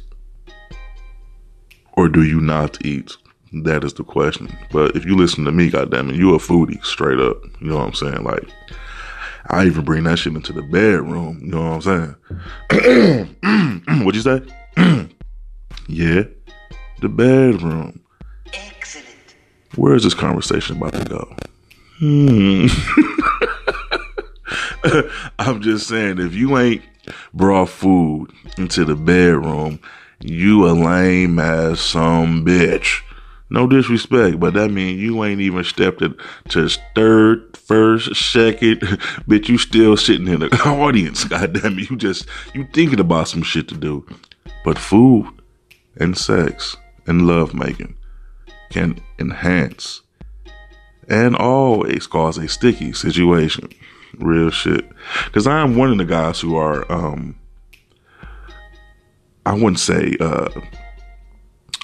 or 1.94 2.08
do 2.08 2.22
you 2.22 2.40
not 2.40 2.86
eat? 2.86 3.16
That 3.52 3.82
is 3.82 3.94
the 3.94 4.04
question. 4.04 4.56
But 4.70 4.94
if 4.94 5.04
you 5.04 5.16
listen 5.16 5.44
to 5.46 5.50
me, 5.50 5.68
goddamn 5.68 6.10
it, 6.10 6.14
you 6.14 6.32
a 6.36 6.38
foodie, 6.38 6.80
straight 6.84 7.18
up. 7.18 7.42
You 7.60 7.70
know 7.70 7.78
what 7.78 7.88
I'm 7.88 7.94
saying? 7.94 8.22
Like, 8.22 8.44
I 9.48 9.66
even 9.66 9.84
bring 9.84 10.04
that 10.04 10.18
shit 10.18 10.34
into 10.34 10.52
the 10.52 10.62
bedroom. 10.62 11.40
You 11.42 11.48
know 11.48 11.76
what 11.76 11.86
I'm 11.86 12.14
saying? 12.70 13.34
What'd 14.04 14.14
you 14.14 14.22
say? 14.22 14.40
yeah, 15.88 16.22
the 17.00 17.08
bedroom. 17.08 18.00
Excellent. 18.52 19.34
Where 19.76 19.94
is 19.94 20.04
this 20.04 20.14
conversation 20.14 20.76
about 20.76 20.94
to 20.94 21.04
go? 21.04 21.36
Hmm. 21.98 22.66
I'm 25.38 25.62
just 25.62 25.88
saying, 25.88 26.18
if 26.18 26.34
you 26.34 26.58
ain't 26.58 26.82
brought 27.32 27.68
food 27.68 28.32
into 28.58 28.84
the 28.84 28.96
bedroom, 28.96 29.80
you 30.20 30.68
a 30.68 30.72
lame 30.72 31.38
ass 31.38 31.80
some 31.80 32.44
bitch. 32.44 33.02
No 33.52 33.66
disrespect, 33.66 34.40
but 34.40 34.54
that 34.54 34.70
mean 34.70 34.98
you 34.98 35.22
ain't 35.22 35.42
even 35.42 35.62
stepped 35.62 36.00
it 36.00 36.12
to 36.48 36.70
third, 36.94 37.54
first, 37.54 38.16
second, 38.16 38.80
bitch. 39.28 39.50
You 39.50 39.58
still 39.58 39.94
sitting 39.98 40.26
in 40.26 40.40
the 40.40 40.46
audience. 40.64 41.24
God 41.24 41.52
damn 41.52 41.78
it, 41.78 41.90
you 41.90 41.96
just 41.96 42.26
you 42.54 42.66
thinking 42.72 42.98
about 42.98 43.28
some 43.28 43.42
shit 43.42 43.68
to 43.68 43.76
do. 43.76 44.06
But 44.64 44.78
food 44.78 45.26
and 45.98 46.16
sex 46.16 46.78
and 47.06 47.26
love 47.26 47.52
making 47.52 47.94
can 48.70 49.02
enhance 49.18 50.00
and 51.06 51.36
always 51.36 52.06
cause 52.06 52.38
a 52.38 52.48
sticky 52.48 52.94
situation. 52.94 53.68
Real 54.16 54.48
shit. 54.48 54.88
Because 55.26 55.46
I 55.46 55.60
am 55.60 55.76
one 55.76 55.90
of 55.90 55.98
the 55.98 56.06
guys 56.06 56.40
who 56.40 56.56
are, 56.56 56.90
um, 56.90 57.38
I 59.44 59.52
wouldn't 59.52 59.78
say, 59.78 60.16
uh, 60.20 60.48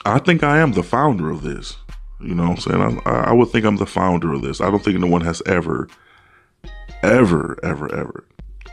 I 0.05 0.19
think 0.19 0.43
I 0.43 0.59
am 0.59 0.73
the 0.73 0.83
founder 0.83 1.31
of 1.31 1.43
this. 1.43 1.77
You 2.21 2.35
know 2.35 2.49
what 2.49 2.67
I'm 2.67 2.73
saying? 2.73 3.03
I, 3.07 3.11
I 3.11 3.33
would 3.33 3.51
think 3.51 3.65
I'm 3.65 3.77
the 3.77 3.87
founder 3.87 4.33
of 4.33 4.43
this. 4.43 4.61
I 4.61 4.71
don't 4.71 4.83
think 4.83 4.99
no 4.99 5.07
one 5.07 5.21
has 5.21 5.43
ever, 5.47 5.89
ever, 7.03 7.59
ever, 7.63 7.95
ever 7.95 8.25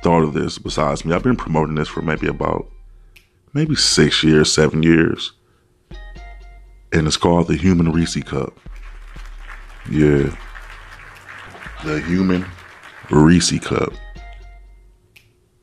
thought 0.01 0.24
of 0.24 0.34
this 0.34 0.58
besides 0.58 1.05
me. 1.05 1.13
I've 1.13 1.24
been 1.24 1.36
promoting 1.36 1.75
this 1.75 1.88
for 1.88 2.01
maybe 2.01 2.27
about, 2.27 2.67
maybe 3.53 3.75
six 3.75 4.24
years, 4.24 4.51
seven 4.51 4.84
years. 4.84 5.32
And 6.91 7.08
it's 7.08 7.17
called 7.17 7.48
the 7.48 7.55
Human 7.55 7.91
Reese 7.91 8.24
Cup. 8.24 8.58
Yeah. 9.89 10.36
The 11.84 12.01
Human 12.08 12.46
Reese 13.10 13.60
cup. 13.60 13.94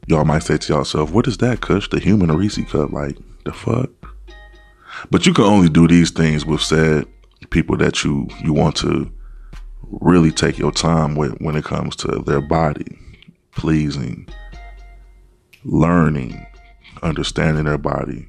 Y'all 0.07 0.25
might 0.25 0.42
say 0.42 0.59
to 0.59 0.73
yourself, 0.73 1.11
what 1.11 1.26
is 1.26 1.38
that, 1.38 1.61
Kush? 1.61 1.88
The 1.88 1.99
human 1.99 2.31
Reese 2.31 2.64
cup? 2.71 2.92
Like, 2.92 3.16
the 3.45 3.52
fuck? 3.52 3.90
But 5.11 5.26
you 5.26 5.35
can 5.35 5.44
only 5.44 5.68
do 5.68 5.88
these 5.88 6.11
things 6.11 6.44
with 6.44 6.62
said 6.62 7.06
people 7.50 7.76
that 7.78 8.04
you, 8.04 8.28
you 8.42 8.52
want 8.52 8.76
to 8.76 9.11
really 10.00 10.30
take 10.30 10.59
your 10.59 10.73
time 10.73 11.14
with 11.14 11.32
when 11.40 11.56
it 11.56 11.64
comes 11.64 11.97
to 11.97 12.09
their 12.26 12.40
body, 12.40 12.99
pleasing, 13.54 14.28
learning, 15.64 16.47
understanding 17.02 17.64
their 17.64 17.78
body, 17.78 18.26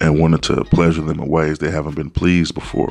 and 0.00 0.20
wanting 0.20 0.40
to 0.40 0.64
pleasure 0.64 1.02
them 1.02 1.20
in 1.20 1.28
ways 1.28 1.58
they 1.58 1.70
haven't 1.70 1.96
been 1.96 2.10
pleased 2.10 2.54
before. 2.54 2.90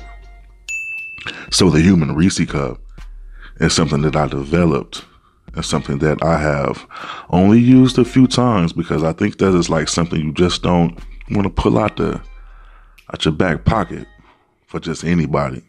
So 1.52 1.70
the 1.70 1.82
human 1.82 2.16
Reese 2.16 2.46
cup 2.46 2.80
is 3.60 3.74
something 3.74 4.02
that 4.02 4.16
I 4.16 4.28
developed 4.28 5.06
and 5.54 5.66
something 5.66 6.00
that 6.00 6.24
I 6.24 6.38
have 6.38 6.86
only 7.30 7.60
used 7.60 7.98
a 7.98 8.06
few 8.06 8.28
times 8.28 8.74
because 8.74 9.04
I 9.04 9.14
think 9.14 9.38
that 9.38 9.56
is 9.56 9.70
like 9.70 9.90
something 9.90 10.20
you 10.20 10.34
just 10.34 10.62
don't 10.62 11.00
want 11.32 11.44
to 11.44 11.50
pull 11.50 11.78
out 11.78 11.98
the 11.98 12.22
out 13.12 13.26
your 13.26 13.34
back 13.34 13.66
pocket 13.66 14.08
for 14.68 14.80
just 14.80 15.04
anybody. 15.04 15.64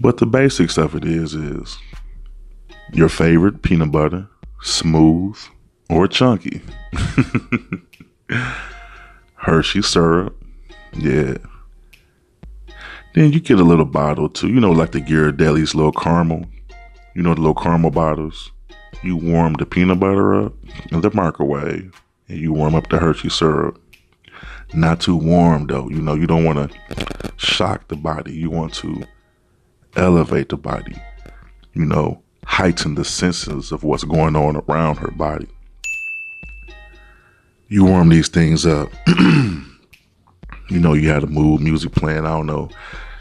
But 0.00 0.18
the 0.18 0.26
basics 0.26 0.78
of 0.78 0.94
it 0.94 1.04
is 1.04 1.34
is 1.34 1.78
your 2.92 3.08
favorite 3.08 3.62
peanut 3.62 3.92
butter, 3.92 4.28
smooth 4.62 5.38
or 5.88 6.08
chunky. 6.08 6.60
Hershey 9.34 9.82
syrup, 9.82 10.40
yeah, 10.94 11.36
then 13.14 13.32
you 13.32 13.40
get 13.40 13.58
a 13.58 13.64
little 13.64 13.84
bottle 13.84 14.28
too, 14.28 14.48
you 14.48 14.60
know, 14.60 14.72
like 14.72 14.92
the 14.92 15.00
Ghirardelli's 15.00 15.74
little 15.74 15.92
caramel. 15.92 16.46
You 17.14 17.22
know, 17.22 17.34
the 17.34 17.40
little 17.40 17.54
caramel 17.54 17.90
bottles. 17.90 18.50
You 19.02 19.16
warm 19.16 19.54
the 19.54 19.66
peanut 19.66 20.00
butter 20.00 20.46
up 20.46 20.54
in 20.90 21.02
the 21.02 21.10
microwave 21.12 22.00
and 22.28 22.38
you 22.38 22.52
warm 22.52 22.74
up 22.74 22.88
the 22.88 22.98
Hershey 22.98 23.28
syrup. 23.28 23.78
Not 24.74 25.00
too 25.00 25.16
warm 25.16 25.66
though. 25.66 25.88
You 25.88 26.00
know, 26.00 26.14
you 26.14 26.26
don't 26.26 26.44
want 26.44 26.70
to 26.70 27.32
shock 27.36 27.88
the 27.88 27.96
body. 27.96 28.32
You 28.32 28.50
want 28.50 28.74
to 28.74 29.04
elevate 29.96 30.48
the 30.48 30.56
body. 30.56 30.96
You 31.74 31.84
know, 31.84 32.22
heighten 32.44 32.94
the 32.94 33.04
senses 33.04 33.72
of 33.72 33.84
what's 33.84 34.04
going 34.04 34.36
on 34.36 34.56
around 34.68 34.96
her 34.96 35.10
body. 35.10 35.48
You 37.68 37.84
warm 37.84 38.08
these 38.10 38.28
things 38.28 38.66
up. 38.66 38.90
you 39.06 39.64
know, 40.70 40.92
you 40.92 41.08
had 41.08 41.22
a 41.22 41.26
mood 41.26 41.60
music 41.60 41.92
playing. 41.92 42.26
I 42.26 42.30
don't 42.30 42.46
know, 42.46 42.70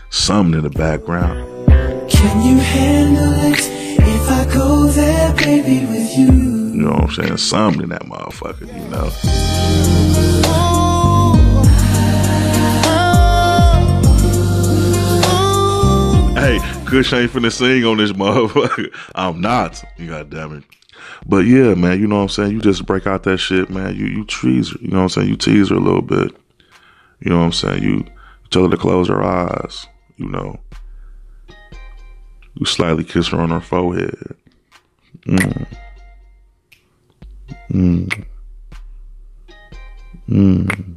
something 0.09 0.57
in 0.57 0.63
the 0.63 0.69
background. 0.69 1.69
Can 2.09 2.41
you 2.45 2.57
handle 2.57 3.33
it? 3.51 3.59
If 4.03 4.29
I 4.29 4.53
go 4.53 4.87
there, 4.87 5.33
baby, 5.35 5.85
with 5.85 6.17
you. 6.17 6.25
You 6.25 6.87
know 6.87 6.91
what 6.91 7.03
I'm 7.03 7.11
saying? 7.11 7.37
Something 7.37 7.83
in 7.83 7.89
that 7.89 8.03
motherfucker, 8.03 8.67
you 8.67 8.89
know. 8.89 10.40
Hey, 16.41 16.57
Kush 16.87 17.13
ain't 17.13 17.31
finna 17.31 17.51
sing 17.51 17.85
on 17.85 17.97
this 17.97 18.13
motherfucker. 18.13 18.91
I'm 19.15 19.41
not. 19.41 19.83
You 19.97 20.09
goddamn 20.09 20.57
it. 20.57 20.63
But 21.27 21.45
yeah, 21.45 21.75
man, 21.75 21.99
you 21.99 22.07
know 22.07 22.15
what 22.15 22.21
I'm 22.23 22.29
saying? 22.29 22.51
You 22.53 22.59
just 22.59 22.83
break 22.87 23.05
out 23.05 23.21
that 23.23 23.37
shit, 23.37 23.69
man. 23.69 23.95
You 23.95 24.07
you 24.07 24.25
tease 24.25 24.71
her. 24.71 24.79
You 24.81 24.87
know 24.87 24.97
what 24.97 25.03
I'm 25.03 25.09
saying? 25.09 25.27
You 25.27 25.35
tease 25.35 25.69
her 25.69 25.75
a 25.75 25.79
little 25.79 26.01
bit. 26.01 26.31
You 27.19 27.29
know 27.29 27.37
what 27.37 27.45
I'm 27.45 27.51
saying? 27.51 27.83
You 27.83 28.05
tell 28.49 28.63
her 28.63 28.71
to 28.71 28.75
close 28.75 29.07
her 29.09 29.21
eyes. 29.21 29.85
You 30.17 30.29
know. 30.29 30.59
You 32.55 32.65
slightly 32.65 33.03
kiss 33.03 33.27
her 33.27 33.39
on 33.39 33.51
her 33.51 33.61
forehead. 33.61 34.35
Mm. 35.27 35.67
Mm. 37.69 38.25
Mm. 40.27 40.95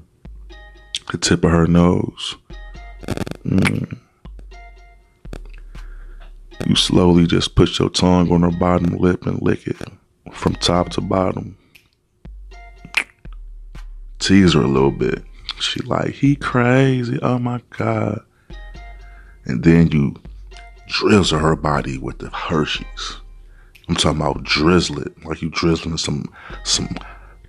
The 1.13 1.19
tip 1.19 1.45
of 1.45 1.51
her 1.51 1.67
nose. 1.67 2.35
Mm. 3.45 3.99
You 6.67 6.75
slowly 6.77 7.27
just 7.27 7.55
put 7.55 7.79
your 7.79 7.91
tongue 7.91 8.33
on 8.33 8.43
her 8.43 8.51
bottom 8.51 8.97
lip 8.97 9.27
and 9.27 9.41
lick 9.43 9.67
it 9.67 9.77
from 10.33 10.55
top 10.55 10.91
to 10.91 11.01
bottom. 11.01 11.57
Tease 14.19 14.55
her 14.55 14.63
a 14.63 14.67
little 14.67 14.91
bit. 14.91 15.23
She 15.61 15.81
like, 15.81 16.11
he 16.11 16.37
crazy. 16.37 17.19
Oh 17.23 17.39
my 17.39 17.61
God. 17.71 18.23
And 19.45 19.63
then 19.63 19.91
you 19.91 20.17
drizzle 20.89 21.39
her 21.39 21.57
body 21.57 21.99
with 21.99 22.19
the 22.19 22.31
Hershey's. 22.31 23.17
I'm 23.89 23.97
talking 23.97 24.21
about 24.21 24.43
drizzle 24.43 25.01
it. 25.01 25.25
Like 25.25 25.43
you 25.43 25.51
drizzling 25.51 25.99
some 25.99 26.33
some 26.63 26.97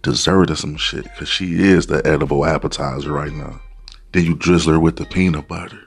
dessert 0.02 0.52
or 0.52 0.56
some 0.56 0.76
shit. 0.76 1.08
Cause 1.16 1.30
she 1.30 1.64
is 1.64 1.88
the 1.88 2.06
edible 2.06 2.46
appetizer 2.46 3.14
right 3.14 3.32
now. 3.32 3.62
Then 4.12 4.26
you 4.26 4.36
drizzle 4.36 4.74
her 4.74 4.80
with 4.80 4.98
the 4.98 5.06
peanut 5.06 5.48
butter. 5.48 5.85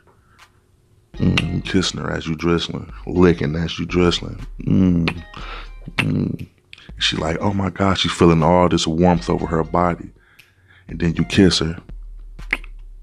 Mm, 1.14 1.64
kissing 1.64 2.00
her 2.00 2.10
as 2.10 2.26
you 2.26 2.36
drizzling, 2.36 2.92
licking 3.06 3.56
as 3.56 3.78
you 3.78 3.86
drizzling. 3.86 4.46
Mm, 4.62 5.24
mm. 5.96 6.46
She 6.98 7.16
like, 7.16 7.38
oh 7.40 7.52
my 7.52 7.70
God, 7.70 7.98
she's 7.98 8.12
feeling 8.12 8.42
all 8.42 8.68
this 8.68 8.86
warmth 8.86 9.30
over 9.30 9.46
her 9.46 9.64
body. 9.64 10.10
And 10.88 10.98
then 10.98 11.14
you 11.14 11.24
kiss 11.24 11.58
her. 11.58 11.78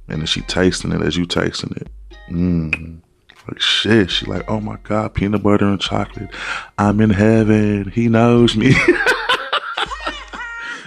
And 0.08 0.22
then 0.22 0.26
she 0.26 0.42
tasting 0.42 0.92
it 0.92 1.02
as 1.02 1.18
you 1.18 1.26
tasting 1.26 1.74
it. 1.76 1.88
Mmm. 2.30 3.02
Like 3.48 3.62
shit. 3.62 4.12
She 4.12 4.26
like, 4.26 4.50
oh 4.50 4.60
my 4.60 4.78
God, 4.84 5.14
peanut 5.14 5.44
butter 5.44 5.66
and 5.66 5.80
chocolate. 5.80 6.30
I'm 6.78 7.00
in 7.00 7.12
heaven. 7.12 7.92
He 7.92 8.08
knows 8.10 8.56
me. 8.56 8.74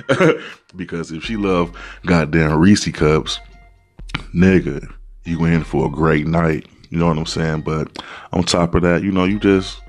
because 0.77 1.13
if 1.13 1.25
she 1.25 1.37
love 1.37 1.77
goddamn 2.07 2.59
Reese 2.59 2.91
cups, 2.91 3.39
nigga, 4.35 4.93
you 5.25 5.45
in 5.45 5.65
for 5.65 5.87
a 5.87 5.91
great 5.91 6.27
night. 6.27 6.67
You 6.91 6.99
know 6.99 7.09
what 7.09 7.19
I'm 7.19 7.27
saying? 7.27 7.63
But 7.63 8.03
on 8.33 8.45
top 8.45 8.75
of 8.75 8.83
that, 8.83 9.03
you 9.03 9.13
know, 9.13 9.25
you 9.25 9.39
just 9.39 9.81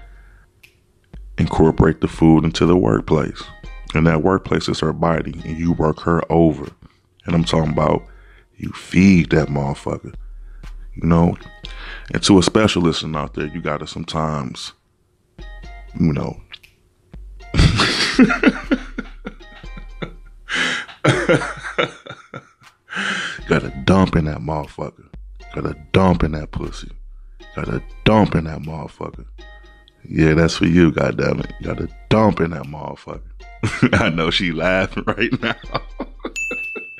incorporate 1.38 2.02
the 2.02 2.08
food 2.08 2.44
into 2.44 2.66
the 2.66 2.76
workplace. 2.76 3.42
And 3.96 4.06
that 4.06 4.22
workplace 4.22 4.70
is 4.70 4.80
her 4.82 4.94
body, 4.94 5.42
and 5.46 5.58
you 5.58 5.72
work 5.72 6.02
her 6.02 6.22
over. 6.32 6.70
And 7.26 7.36
I'm 7.36 7.44
talking 7.44 7.72
about 7.72 8.06
you 8.58 8.70
feed 8.72 9.32
that 9.32 9.48
motherfucker. 9.48 10.14
You 10.96 11.08
know? 11.08 11.36
And 12.14 12.22
to 12.24 12.38
a 12.38 12.44
specialist 12.44 13.04
out 13.06 13.34
there, 13.34 13.48
you 13.48 13.62
gotta 13.62 13.88
sometimes, 13.88 14.74
you 16.00 16.14
know. 16.14 16.42
gotta 23.48 23.70
dump 23.86 24.16
in 24.16 24.26
that 24.26 24.40
motherfucker. 24.40 25.09
Gotta 25.56 25.76
dump 25.92 26.24
in 26.24 26.34
that 26.34 26.52
pussy. 26.52 26.92
Gotta 27.56 27.82
dump 28.04 28.36
in 28.36 28.46
that 28.46 28.60
motherfucker. 28.60 29.26
Yeah, 30.08 30.34
that's 30.34 30.58
for 30.58 30.66
you, 30.66 30.92
goddammit. 30.92 31.52
Gotta 31.64 31.90
dump 32.10 32.40
in 32.40 32.52
that 32.52 32.64
motherfucker. 32.64 33.22
I 34.00 34.10
know 34.10 34.30
she 34.30 34.52
laughing 34.52 35.04
right 35.06 35.42
now. 35.42 35.56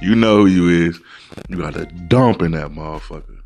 you 0.00 0.14
know 0.14 0.38
who 0.38 0.46
you 0.46 0.88
is. 0.88 1.00
You 1.48 1.58
gotta 1.58 1.86
dump 1.86 2.42
in 2.42 2.52
that 2.52 2.70
motherfucker. 2.70 3.38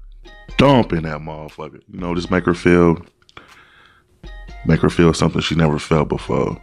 Dump 0.58 0.92
in 0.92 1.04
that 1.04 1.20
motherfucker. 1.20 1.80
You 1.88 2.00
know, 2.00 2.14
just 2.14 2.30
make 2.30 2.44
her 2.44 2.54
feel 2.54 2.98
make 4.66 4.80
her 4.80 4.90
feel 4.90 5.12
something 5.14 5.40
she 5.40 5.54
never 5.54 5.78
felt 5.78 6.08
before. 6.08 6.60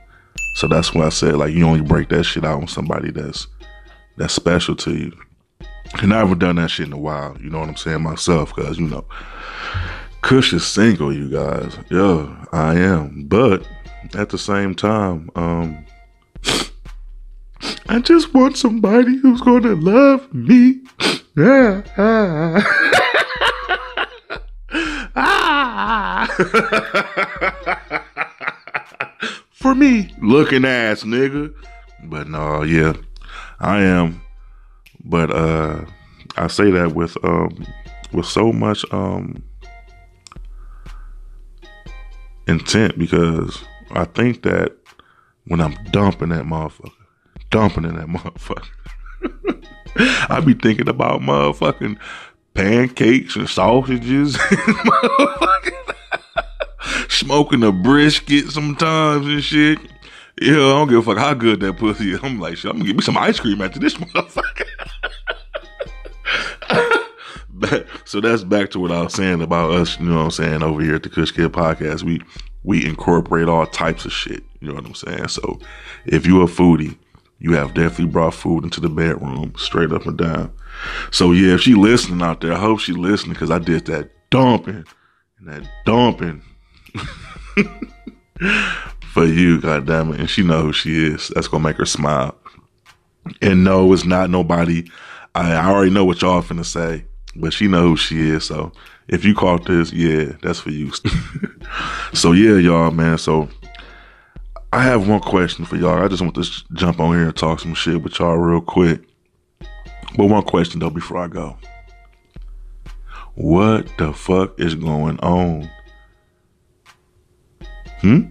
So 0.56 0.68
that's 0.68 0.94
why 0.94 1.06
I 1.06 1.10
said 1.10 1.36
like 1.36 1.54
you 1.54 1.66
only 1.66 1.82
break 1.82 2.10
that 2.10 2.24
shit 2.24 2.46
out 2.46 2.62
on 2.62 2.68
somebody 2.68 3.12
that's 3.12 3.48
that's 4.18 4.34
special 4.34 4.76
to 4.78 4.96
you. 4.96 5.12
And 6.02 6.14
I 6.14 6.20
haven't 6.20 6.40
done 6.40 6.56
that 6.56 6.70
shit 6.72 6.88
in 6.88 6.94
a 6.94 6.98
while, 6.98 7.38
you 7.40 7.50
know 7.50 7.60
what 7.60 7.70
I'm 7.70 7.76
saying, 7.76 8.02
myself, 8.02 8.54
cause 8.54 8.80
you 8.80 8.88
know, 8.88 9.06
Kush 10.22 10.54
is 10.54 10.66
single, 10.66 11.14
you 11.14 11.30
guys. 11.30 11.78
Yeah, 11.90 12.46
I 12.52 12.76
am. 12.76 13.26
But 13.28 13.68
at 14.14 14.30
the 14.30 14.38
same 14.38 14.74
time, 14.76 15.30
um, 15.36 15.86
I 17.90 18.00
just 18.00 18.34
want 18.34 18.58
somebody 18.58 19.18
who's 19.18 19.42
gonna 19.42 19.76
love 19.76 20.34
me. 20.34 20.80
Ah, 21.38 21.84
ah. 21.98 22.82
For 29.52 29.76
me, 29.76 30.14
looking 30.22 30.66
ass 30.66 31.04
nigga. 31.06 31.54
But 32.04 32.28
no, 32.28 32.64
yeah, 32.64 32.94
I 33.60 33.82
am. 33.82 34.22
But 35.04 35.32
uh 35.32 35.86
I 36.38 36.48
say 36.48 36.72
that 36.72 36.96
with 36.96 37.18
um 37.24 37.66
with 38.14 38.26
so 38.26 38.52
much 38.52 38.86
um 38.92 39.44
intent 42.48 42.98
because 42.98 43.64
I 43.92 44.06
think 44.06 44.44
that 44.44 44.76
when 45.46 45.62
I'm 45.62 45.76
dumping 45.92 46.30
that 46.30 46.46
motherfucker, 46.46 46.92
dumping 47.50 47.86
in 47.86 47.96
that 47.96 48.08
motherfucker, 48.08 48.68
I 50.30 50.40
be 50.40 50.54
thinking 50.54 50.88
about 50.88 51.22
motherfucking 51.22 51.98
pancakes 52.54 53.36
and 53.36 53.50
sausages, 53.50 54.38
smoking 57.10 57.64
a 57.64 57.72
brisket 57.72 58.50
sometimes 58.50 59.26
and 59.26 59.44
shit. 59.44 59.80
Yeah, 60.42 60.54
I 60.54 60.56
don't 60.56 60.88
give 60.88 61.00
a 61.00 61.04
fuck 61.04 61.18
how 61.18 61.34
good 61.34 61.60
that 61.60 61.78
pussy 61.78 62.14
is. 62.14 62.20
I'm 62.24 62.40
like, 62.40 62.58
shit, 62.58 62.72
I'm 62.72 62.78
gonna 62.78 62.88
get 62.88 62.96
me 62.96 63.04
some 63.04 63.18
ice 63.18 63.40
cream 63.40 63.62
after 63.62 63.80
this 63.80 63.94
motherfucker. 63.96 64.66
so 68.06 68.22
that's 68.22 68.44
back 68.44 68.72
to 68.72 68.80
what 68.80 68.92
I 68.92 69.04
was 69.04 69.14
saying 69.14 69.42
about 69.42 69.72
us, 69.72 70.00
you 70.00 70.06
know 70.06 70.18
what 70.18 70.26
I'm 70.26 70.32
saying, 70.32 70.64
over 70.64 70.82
here 70.82 70.96
at 70.96 71.04
the 71.04 71.10
Kush 71.10 71.32
Kid 71.32 71.52
Podcast. 71.52 72.04
We 72.04 72.22
we 72.64 72.86
incorporate 72.86 73.48
all 73.48 73.66
types 73.66 74.06
of 74.06 74.12
shit. 74.12 74.44
You 74.60 74.70
know 74.70 74.76
what 74.76 74.86
I'm 74.86 74.96
saying? 74.96 75.28
So 75.30 75.60
if 76.06 76.26
you 76.26 76.42
a 76.42 76.46
foodie, 76.46 76.98
you 77.40 77.54
have 77.54 77.74
definitely 77.74 78.06
brought 78.06 78.36
food 78.36 78.64
into 78.64 78.80
the 78.80 78.90
bedroom, 78.90 79.54
straight 79.58 79.92
up 79.92 80.06
and 80.06 80.18
down. 80.18 80.54
So 81.10 81.32
yeah, 81.32 81.56
if 81.56 81.62
she 81.62 81.74
listening 81.74 82.22
out 82.22 82.42
there, 82.42 82.54
I 82.54 82.60
hope 82.60 82.80
she 82.80 82.94
listening 82.94 83.34
because 83.34 83.52
I 83.52 83.60
did 83.60 83.86
that 83.86 84.12
dumping 84.30 84.86
and 85.40 85.48
that 85.48 85.68
dumping 85.86 86.44
for 89.12 89.26
you, 89.26 89.60
goddamn 89.60 90.14
it. 90.14 90.20
And 90.20 90.30
she 90.30 90.44
know 90.44 90.62
who 90.62 90.74
she 90.74 91.08
is. 91.08 91.30
That's 91.30 91.48
gonna 91.48 91.64
make 91.64 91.78
her 91.78 91.86
smile. 91.86 92.36
And 93.42 93.64
no, 93.64 93.92
it's 93.94 94.06
not 94.06 94.30
nobody. 94.30 94.90
I, 95.34 95.54
I 95.54 95.68
already 95.68 95.92
know 95.92 96.06
what 96.06 96.22
y'all 96.22 96.42
finna 96.42 96.66
say, 96.66 97.06
but 97.36 97.54
she 97.54 97.68
know 97.68 97.90
who 97.90 97.98
she 97.98 98.30
is. 98.30 98.46
So 98.46 98.72
if 99.08 99.26
you 99.26 99.34
caught 99.34 99.66
this, 99.66 99.92
yeah, 99.94 100.34
that's 100.42 100.60
for 100.60 100.72
you. 100.72 100.92
so 102.14 102.32
yeah, 102.32 102.58
y'all, 102.58 102.92
man. 102.92 103.18
So 103.18 103.50
I 104.74 104.84
have 104.84 105.08
one 105.08 105.20
question 105.20 105.66
for 105.66 105.76
y'all. 105.76 106.02
I 106.02 106.08
just 106.08 106.22
want 106.22 106.36
to 106.36 106.44
jump 106.74 107.00
on 107.00 107.16
here 107.16 107.26
and 107.26 107.36
talk 107.36 107.60
some 107.60 107.74
shit 107.74 108.02
with 108.02 108.20
y'all 108.20 108.38
real 108.38 108.62
quick. 108.62 109.02
But 110.18 110.28
one 110.28 110.44
question 110.44 110.80
though 110.80 110.90
before 110.90 111.18
I 111.18 111.28
go. 111.28 111.58
What 113.36 113.88
the 113.98 114.14
fuck 114.14 114.60
is 114.60 114.76
going 114.76 115.20
on? 115.20 115.70
Hmm? 118.02 118.24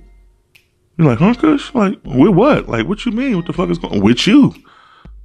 You're 0.97 1.09
like, 1.09 1.19
huh, 1.19 1.35
Kush? 1.35 1.75
Like, 1.75 1.99
with 2.05 2.35
what? 2.35 2.69
Like, 2.69 2.87
what 2.87 3.07
you 3.07 3.13
mean? 3.13 3.37
What 3.37 3.47
the 3.47 3.55
fuck 3.55 3.71
is 3.71 3.79
going 3.79 3.95
on? 3.95 4.01
With 4.01 4.27
you? 4.27 4.55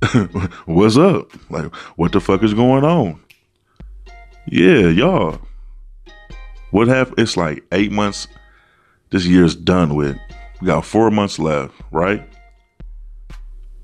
What's 0.65 0.97
up? 0.97 1.31
Like, 1.49 1.75
what 1.97 2.13
the 2.13 2.21
fuck 2.21 2.43
is 2.43 2.53
going 2.53 2.85
on? 2.85 3.19
Yeah, 4.47 4.89
y'all. 4.89 5.39
What 6.69 6.88
have 6.88 7.13
it's 7.17 7.36
like 7.36 7.63
eight 7.71 7.91
months. 7.91 8.27
This 9.10 9.25
year's 9.25 9.55
done 9.55 9.95
with. 9.95 10.17
We 10.62 10.67
got 10.67 10.86
four 10.86 11.10
months 11.10 11.39
left, 11.39 11.73
right? 11.91 12.27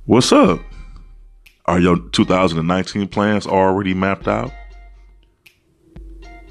What's 0.06 0.32
up? 0.32 0.60
Are 1.65 1.80
your 1.80 1.97
2019 2.10 3.08
plans 3.08 3.47
already 3.47 3.93
mapped 3.93 4.28
out? 4.28 4.52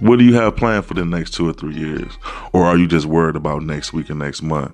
What 0.00 0.18
do 0.18 0.24
you 0.24 0.34
have 0.34 0.56
planned 0.56 0.86
for 0.86 0.94
the 0.94 1.04
next 1.04 1.34
two 1.34 1.48
or 1.48 1.52
three 1.52 1.76
years? 1.76 2.12
Or 2.52 2.64
are 2.64 2.76
you 2.78 2.86
just 2.86 3.06
worried 3.06 3.36
about 3.36 3.62
next 3.62 3.92
week 3.92 4.08
and 4.08 4.18
next 4.18 4.42
month? 4.42 4.72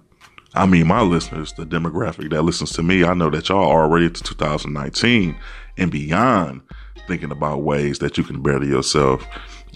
I 0.56 0.64
mean, 0.66 0.86
my 0.86 1.02
listeners, 1.02 1.52
the 1.52 1.66
demographic 1.66 2.30
that 2.30 2.42
listens 2.42 2.72
to 2.72 2.82
me, 2.82 3.04
I 3.04 3.12
know 3.14 3.28
that 3.30 3.48
y'all 3.48 3.68
are 3.68 3.82
already 3.82 4.08
to 4.08 4.22
2019 4.22 5.36
and 5.76 5.90
beyond 5.90 6.62
thinking 7.06 7.30
about 7.30 7.62
ways 7.62 7.98
that 7.98 8.16
you 8.16 8.24
can 8.24 8.42
better 8.42 8.64
yourself 8.64 9.24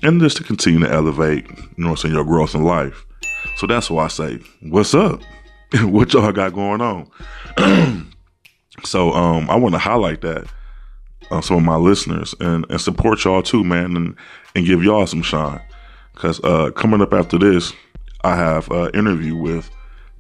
and 0.03 0.21
just 0.21 0.39
to 0.39 0.45
continue 0.45 0.81
to 0.81 0.91
elevate, 0.91 1.47
you 1.77 1.85
know 1.85 1.95
saying, 1.95 2.15
your 2.15 2.25
growth 2.25 2.55
in 2.55 2.65
life. 2.65 3.05
So 3.57 3.67
that's 3.67 3.91
why 3.91 4.05
I 4.05 4.09
say, 4.09 4.39
what's 4.63 4.95
up? 4.95 5.21
what 5.83 6.13
y'all 6.15 6.33
got 6.33 6.55
going 6.55 6.81
on? 6.81 7.11
so 8.85 9.13
um, 9.13 9.51
I 9.51 9.57
want 9.57 9.75
to 9.75 9.79
highlight 9.79 10.23
that 10.23 10.47
uh, 11.31 11.43
some 11.43 11.59
of 11.59 11.63
my 11.63 11.77
listeners 11.77 12.35
and, 12.41 12.65
and 12.71 12.81
support 12.81 13.23
y'all 13.25 13.43
too, 13.43 13.63
man, 13.63 13.97
and, 13.97 14.17
and 14.57 14.67
give 14.67 14.83
y'all 14.83 15.07
some 15.07 15.23
shine. 15.23 15.61
Because 16.15 16.43
uh, 16.43 16.71
coming 16.71 17.03
up 17.03 17.13
after 17.13 17.39
this, 17.39 17.73
I 18.25 18.37
have 18.37 18.71
an 18.71 18.91
interview 18.95 19.37
with 19.37 19.71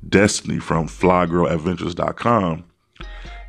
Destiny 0.08 0.58
from 0.58 0.88
FlyGirlAdventures.com. 0.88 2.64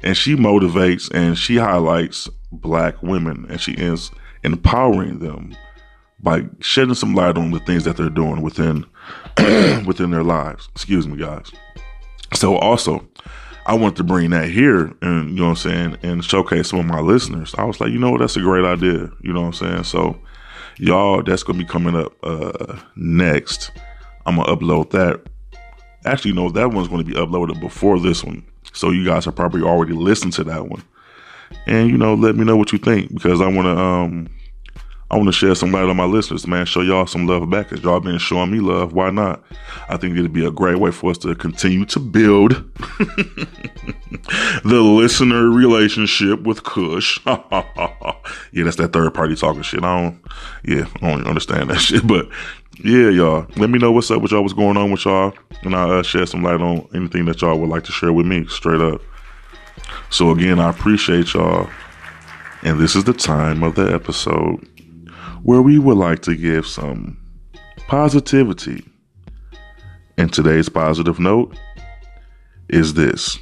And 0.03 0.17
she 0.17 0.35
motivates 0.35 1.11
and 1.13 1.37
she 1.37 1.57
highlights 1.57 2.29
black 2.51 3.01
women 3.03 3.45
and 3.49 3.61
she 3.61 3.73
is 3.73 4.11
empowering 4.43 5.19
them 5.19 5.55
by 6.19 6.43
shedding 6.59 6.93
some 6.93 7.15
light 7.15 7.37
on 7.37 7.51
the 7.51 7.59
things 7.59 7.83
that 7.85 7.97
they're 7.97 8.09
doing 8.09 8.41
within 8.41 8.85
within 9.85 10.11
their 10.11 10.23
lives. 10.23 10.69
Excuse 10.73 11.07
me, 11.07 11.17
guys. 11.17 11.51
So 12.33 12.57
also, 12.57 13.07
I 13.65 13.75
want 13.75 13.95
to 13.97 14.03
bring 14.03 14.31
that 14.31 14.49
here 14.49 14.93
and 15.01 15.31
you 15.31 15.37
know 15.37 15.49
what 15.49 15.49
I'm 15.49 15.55
saying 15.55 15.97
and 16.03 16.23
showcase 16.23 16.69
some 16.69 16.79
of 16.79 16.85
my 16.85 16.99
listeners. 16.99 17.53
I 17.57 17.63
was 17.63 17.79
like, 17.79 17.91
you 17.91 17.99
know 17.99 18.11
what, 18.11 18.21
that's 18.21 18.37
a 18.37 18.41
great 18.41 18.65
idea. 18.65 19.09
You 19.21 19.33
know 19.33 19.41
what 19.41 19.47
I'm 19.47 19.53
saying? 19.53 19.83
So 19.83 20.19
y'all, 20.77 21.23
that's 21.23 21.43
gonna 21.43 21.59
be 21.59 21.65
coming 21.65 21.95
up 21.95 22.13
uh 22.23 22.77
next. 22.95 23.71
I'm 24.25 24.37
gonna 24.37 24.55
upload 24.55 24.91
that. 24.91 25.21
Actually, 26.05 26.33
no, 26.33 26.49
that 26.49 26.71
one's 26.71 26.87
gonna 26.87 27.03
be 27.03 27.13
uploaded 27.13 27.59
before 27.59 27.99
this 27.99 28.23
one. 28.23 28.43
So 28.73 28.91
you 28.91 29.05
guys 29.05 29.27
are 29.27 29.31
probably 29.31 29.61
already 29.61 29.93
listened 29.93 30.33
to 30.33 30.43
that 30.45 30.67
one. 30.67 30.83
And 31.67 31.89
you 31.89 31.97
know, 31.97 32.13
let 32.13 32.35
me 32.35 32.43
know 32.43 32.57
what 32.57 32.71
you 32.71 32.79
think 32.79 33.13
because 33.13 33.41
I 33.41 33.47
wanna 33.47 33.75
um 33.75 34.29
I 35.11 35.17
want 35.17 35.27
to 35.27 35.33
share 35.33 35.53
some 35.55 35.73
light 35.73 35.89
on 35.89 35.97
my 35.97 36.05
listeners, 36.05 36.47
man. 36.47 36.65
Show 36.65 36.79
y'all 36.79 37.05
some 37.05 37.27
love 37.27 37.49
back 37.49 37.67
because 37.67 37.83
y'all 37.83 37.99
been 37.99 38.17
showing 38.17 38.49
me 38.49 38.61
love. 38.61 38.93
Why 38.93 39.09
not? 39.09 39.43
I 39.89 39.97
think 39.97 40.17
it'd 40.17 40.31
be 40.31 40.45
a 40.45 40.51
great 40.51 40.79
way 40.79 40.91
for 40.91 41.11
us 41.11 41.17
to 41.19 41.35
continue 41.35 41.83
to 41.87 41.99
build 41.99 42.51
the 44.63 44.81
listener 44.81 45.49
relationship 45.49 46.43
with 46.43 46.63
Kush. 46.63 47.19
yeah, 47.25 47.43
that's 48.53 48.77
that 48.77 48.93
third 48.93 49.13
party 49.13 49.35
talking 49.35 49.63
shit. 49.63 49.83
I 49.83 50.01
don't, 50.01 50.21
yeah, 50.63 50.85
I 51.01 51.11
don't 51.11 51.27
understand 51.27 51.69
that 51.71 51.79
shit. 51.81 52.07
But 52.07 52.29
yeah, 52.83 53.09
y'all, 53.09 53.47
let 53.57 53.69
me 53.69 53.79
know 53.79 53.91
what's 53.91 54.09
up 54.11 54.21
with 54.21 54.31
y'all, 54.31 54.41
what's 54.41 54.53
going 54.53 54.77
on 54.77 54.91
with 54.91 55.05
y'all, 55.05 55.33
and 55.63 55.75
I'll 55.75 55.99
uh, 55.99 56.03
share 56.03 56.25
some 56.25 56.43
light 56.43 56.61
on 56.61 56.87
anything 56.93 57.25
that 57.25 57.41
y'all 57.41 57.59
would 57.59 57.69
like 57.69 57.83
to 57.83 57.91
share 57.91 58.13
with 58.13 58.25
me, 58.25 58.45
straight 58.47 58.81
up. 58.81 59.01
So 60.09 60.31
again, 60.31 60.59
I 60.59 60.69
appreciate 60.69 61.33
y'all. 61.33 61.69
And 62.63 62.79
this 62.79 62.95
is 62.95 63.03
the 63.03 63.13
time 63.13 63.63
of 63.63 63.75
the 63.75 63.91
episode 63.93 64.67
where 65.43 65.61
we 65.61 65.79
would 65.79 65.97
like 65.97 66.21
to 66.23 66.35
give 66.35 66.67
some 66.67 67.17
positivity. 67.87 68.85
And 70.17 70.31
today's 70.31 70.69
positive 70.69 71.19
note 71.19 71.57
is 72.69 72.93
this. 72.93 73.39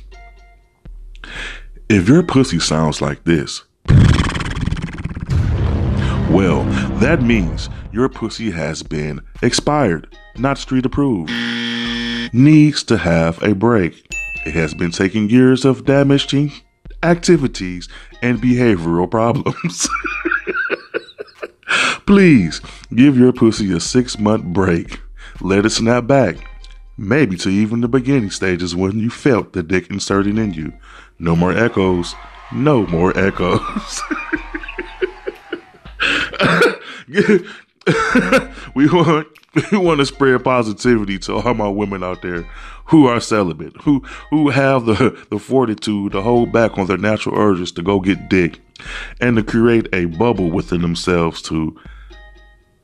If 1.89 2.08
your 2.08 2.23
pussy 2.23 2.60
sounds 2.60 3.02
like 3.02 3.23
this, 3.25 3.63
well, 6.30 6.63
that 7.00 7.22
means 7.22 7.70
your 7.92 8.10
pussy 8.10 8.52
has 8.52 8.84
been 8.84 9.22
expired, 9.42 10.16
not 10.38 10.58
street 10.58 10.86
approved. 10.86 11.32
Needs 12.34 12.84
to 12.84 12.98
have 12.98 13.42
a 13.42 13.56
break. 13.56 14.14
It 14.46 14.54
has 14.54 14.74
been 14.74 14.92
taking 14.92 15.30
years 15.30 15.66
of 15.66 15.86
damaging 15.86 16.52
activities 17.02 17.88
and 18.22 18.42
behavioral 18.42 19.10
problems. 19.10 19.88
Please 22.06 22.62
give 22.94 23.18
your 23.18 23.32
pussy 23.32 23.72
a 23.72 23.80
six 23.80 24.20
month 24.20 24.44
break. 24.46 25.00
Let 25.42 25.66
it 25.66 25.70
snap 25.70 26.06
back. 26.06 26.36
Maybe 26.98 27.38
to 27.38 27.50
even 27.50 27.80
the 27.80 27.88
beginning 27.88 28.32
stages 28.32 28.76
when 28.76 29.00
you 29.00 29.10
felt 29.10 29.54
the 29.54 29.64
dick 29.64 29.90
inserting 29.90 30.38
in 30.38 30.54
you. 30.54 30.74
No 31.18 31.36
more 31.36 31.54
echoes. 31.54 32.14
No 32.52 32.86
more 32.88 33.18
echoes. 33.18 34.02
we 38.76 38.88
want 38.88 39.28
we 39.72 39.78
want 39.78 40.00
to 40.00 40.06
spread 40.06 40.43
positivity 40.43 41.17
to 41.19 41.36
all 41.36 41.54
my 41.54 41.67
women 41.67 42.04
out 42.04 42.22
there 42.22 42.43
who 42.86 43.08
are 43.08 43.19
celibate, 43.19 43.76
who 43.82 44.00
who 44.30 44.50
have 44.50 44.86
the 44.86 45.17
the 45.30 45.39
fortitude 45.39 46.12
to 46.12 46.22
hold 46.22 46.52
back 46.52 46.78
on 46.78 46.88
their 46.88 46.98
natural 46.98 47.38
urges 47.38 47.72
to 47.74 47.82
go 47.82 48.00
get 48.00 48.30
dick, 48.30 48.60
and 49.19 49.38
to 49.38 49.43
create 49.43 49.88
a 49.93 50.06
bubble 50.06 50.52
within 50.52 50.82
themselves 50.82 51.41
to 51.43 51.80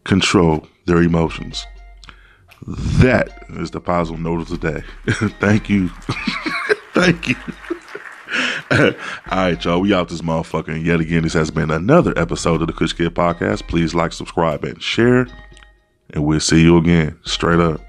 control 0.03 0.67
their 0.85 1.01
emotions. 1.01 1.65
That 2.67 3.29
is 3.49 3.71
the 3.71 3.81
positive 3.81 4.21
note 4.21 4.41
of 4.41 4.49
the 4.49 4.57
day. 4.57 4.83
Thank 5.39 5.69
you. 5.69 5.89
Thank 6.93 7.27
you. 7.29 7.35
All 8.71 8.91
right, 9.31 9.63
y'all. 9.63 9.79
We 9.79 9.93
out 9.93 10.09
this 10.09 10.21
motherfucker. 10.21 10.69
And 10.69 10.85
yet 10.85 10.99
again, 10.99 11.23
this 11.23 11.33
has 11.33 11.51
been 11.51 11.69
another 11.71 12.13
episode 12.17 12.61
of 12.61 12.67
the 12.67 12.73
Kush 12.73 12.93
Kid 12.93 13.13
Podcast. 13.13 13.67
Please 13.67 13.93
like, 13.93 14.13
subscribe, 14.13 14.63
and 14.63 14.81
share. 14.81 15.27
And 16.11 16.25
we'll 16.25 16.39
see 16.39 16.61
you 16.61 16.77
again. 16.77 17.19
Straight 17.23 17.59
up. 17.59 17.85